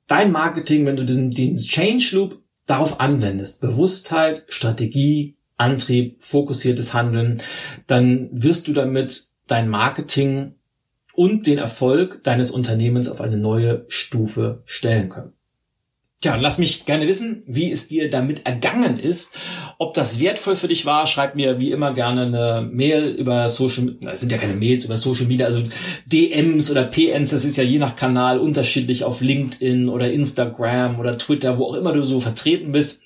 dein 0.08 0.34
Marketing, 0.34 0.86
wenn 0.86 0.98
du 0.98 1.06
den, 1.06 1.32
den 1.32 1.56
Change 1.56 2.10
Loop 2.14 2.42
darauf 2.66 3.00
anwendest, 3.00 3.62
Bewusstheit, 3.62 4.44
Strategie, 4.50 5.36
Antrieb, 5.56 6.18
fokussiertes 6.20 6.94
Handeln, 6.94 7.42
dann 7.88 8.30
wirst 8.34 8.68
du 8.68 8.74
damit 8.74 9.28
dein 9.48 9.70
Marketing 9.70 10.56
und 11.14 11.48
den 11.48 11.58
Erfolg 11.58 12.24
deines 12.24 12.52
Unternehmens 12.52 13.10
auf 13.10 13.22
eine 13.22 13.38
neue 13.38 13.86
Stufe 13.88 14.64
stellen 14.66 15.08
können. 15.08 15.34
Tja, 16.22 16.36
lass 16.36 16.60
mich 16.60 16.86
gerne 16.86 17.08
wissen, 17.08 17.42
wie 17.48 17.72
es 17.72 17.88
dir 17.88 18.08
damit 18.08 18.46
ergangen 18.46 19.00
ist. 19.00 19.40
Ob 19.82 19.96
das 19.96 20.20
wertvoll 20.20 20.56
für 20.56 20.68
dich 20.68 20.86
war, 20.86 21.08
schreib 21.08 21.34
mir 21.34 21.60
wie 21.60 21.72
immer 21.72 21.96
gerne 21.96 22.28
eine 22.28 22.70
Mail 22.72 23.08
über 23.08 23.50
Social, 23.50 23.96
das 24.00 24.20
sind 24.20 24.32
ja 24.32 24.38
keine 24.38 24.54
Mails, 24.54 24.86
über 24.86 24.96
Social 24.96 25.26
Media, 25.26 25.48
also 25.48 25.64
DMs 26.06 26.70
oder 26.70 26.84
PNs, 26.84 27.32
das 27.32 27.46
ist 27.46 27.58
ja 27.58 27.64
je 27.64 27.80
nach 27.80 27.96
Kanal 27.96 28.38
unterschiedlich 28.38 29.04
auf 29.04 29.22
LinkedIn 29.22 29.90
oder 29.90 30.12
Instagram 30.12 31.00
oder 31.00 31.18
Twitter, 31.18 31.58
wo 31.58 31.66
auch 31.66 31.74
immer 31.74 31.94
du 31.94 32.04
so 32.04 32.20
vertreten 32.20 32.74
bist. 32.74 33.02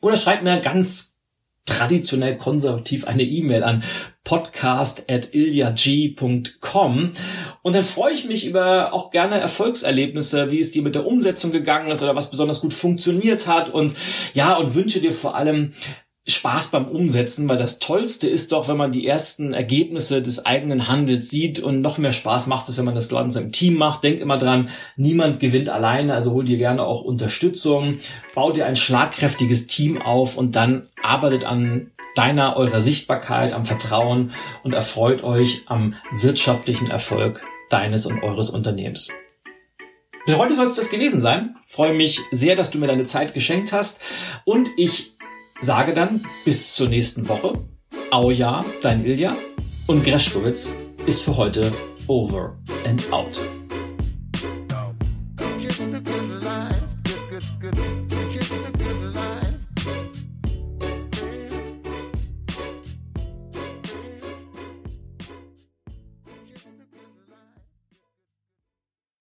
Oder 0.00 0.16
schreib 0.16 0.42
mir 0.42 0.60
ganz 0.60 1.18
traditionell 1.66 2.38
konservativ 2.38 3.06
eine 3.06 3.24
E-Mail 3.24 3.62
an 3.62 3.82
podcast.ilyag.com 4.24 7.12
und 7.62 7.74
dann 7.74 7.84
freue 7.84 8.14
ich 8.14 8.24
mich 8.24 8.46
über 8.46 8.94
auch 8.94 9.10
gerne 9.10 9.40
Erfolgserlebnisse, 9.40 10.50
wie 10.50 10.60
es 10.60 10.72
dir 10.72 10.80
mit 10.80 10.94
der 10.94 11.06
Umsetzung 11.06 11.52
gegangen 11.52 11.90
ist 11.90 12.02
oder 12.02 12.16
was 12.16 12.30
besonders 12.30 12.62
gut 12.62 12.72
funktioniert 12.72 13.46
hat 13.46 13.68
und 13.68 13.94
ja, 14.32 14.56
und 14.56 14.74
wünsche 14.74 15.00
dir 15.00 15.12
vor 15.12 15.36
allem 15.36 15.74
Spaß 16.26 16.70
beim 16.70 16.88
Umsetzen, 16.88 17.50
weil 17.50 17.58
das 17.58 17.80
Tollste 17.80 18.26
ist 18.26 18.52
doch, 18.52 18.66
wenn 18.68 18.78
man 18.78 18.92
die 18.92 19.06
ersten 19.06 19.52
Ergebnisse 19.52 20.22
des 20.22 20.46
eigenen 20.46 20.88
Handels 20.88 21.28
sieht 21.28 21.60
und 21.60 21.82
noch 21.82 21.98
mehr 21.98 22.12
Spaß 22.12 22.46
macht 22.46 22.66
es, 22.70 22.78
wenn 22.78 22.86
man 22.86 22.94
das 22.94 23.10
Ganze 23.10 23.42
im 23.42 23.52
Team 23.52 23.74
macht. 23.74 24.04
Denk 24.04 24.20
immer 24.20 24.38
dran, 24.38 24.70
niemand 24.96 25.38
gewinnt 25.38 25.68
alleine, 25.68 26.14
also 26.14 26.32
hol 26.32 26.44
dir 26.44 26.56
gerne 26.56 26.82
auch 26.82 27.02
Unterstützung, 27.02 27.98
bau 28.34 28.52
dir 28.52 28.64
ein 28.64 28.76
schlagkräftiges 28.76 29.66
Team 29.66 30.00
auf 30.00 30.38
und 30.38 30.56
dann 30.56 30.88
arbeitet 31.02 31.44
an 31.44 31.90
deiner, 32.14 32.56
eurer 32.56 32.80
Sichtbarkeit, 32.80 33.52
am 33.52 33.66
Vertrauen 33.66 34.32
und 34.62 34.72
erfreut 34.72 35.22
euch 35.24 35.64
am 35.66 35.94
wirtschaftlichen 36.10 36.90
Erfolg 36.90 37.42
deines 37.68 38.06
und 38.06 38.22
eures 38.22 38.48
Unternehmens. 38.48 39.10
Für 40.26 40.38
heute 40.38 40.56
soll 40.56 40.66
es 40.66 40.76
das 40.76 40.88
gewesen 40.88 41.20
sein. 41.20 41.54
freue 41.66 41.92
mich 41.92 42.20
sehr, 42.30 42.56
dass 42.56 42.70
du 42.70 42.78
mir 42.78 42.86
deine 42.86 43.04
Zeit 43.04 43.34
geschenkt 43.34 43.74
hast 43.74 44.00
und 44.46 44.70
ich 44.78 45.13
sage 45.64 45.94
dann 45.94 46.20
bis 46.44 46.74
zur 46.74 46.88
nächsten 46.88 47.28
Woche. 47.28 47.54
Auja, 48.10 48.64
dein 48.82 49.04
Ilja 49.04 49.36
und 49.86 50.04
Greschkowitz 50.04 50.76
ist 51.06 51.22
für 51.22 51.36
heute 51.36 51.72
over 52.06 52.56
and 52.84 53.10
out. 53.12 53.40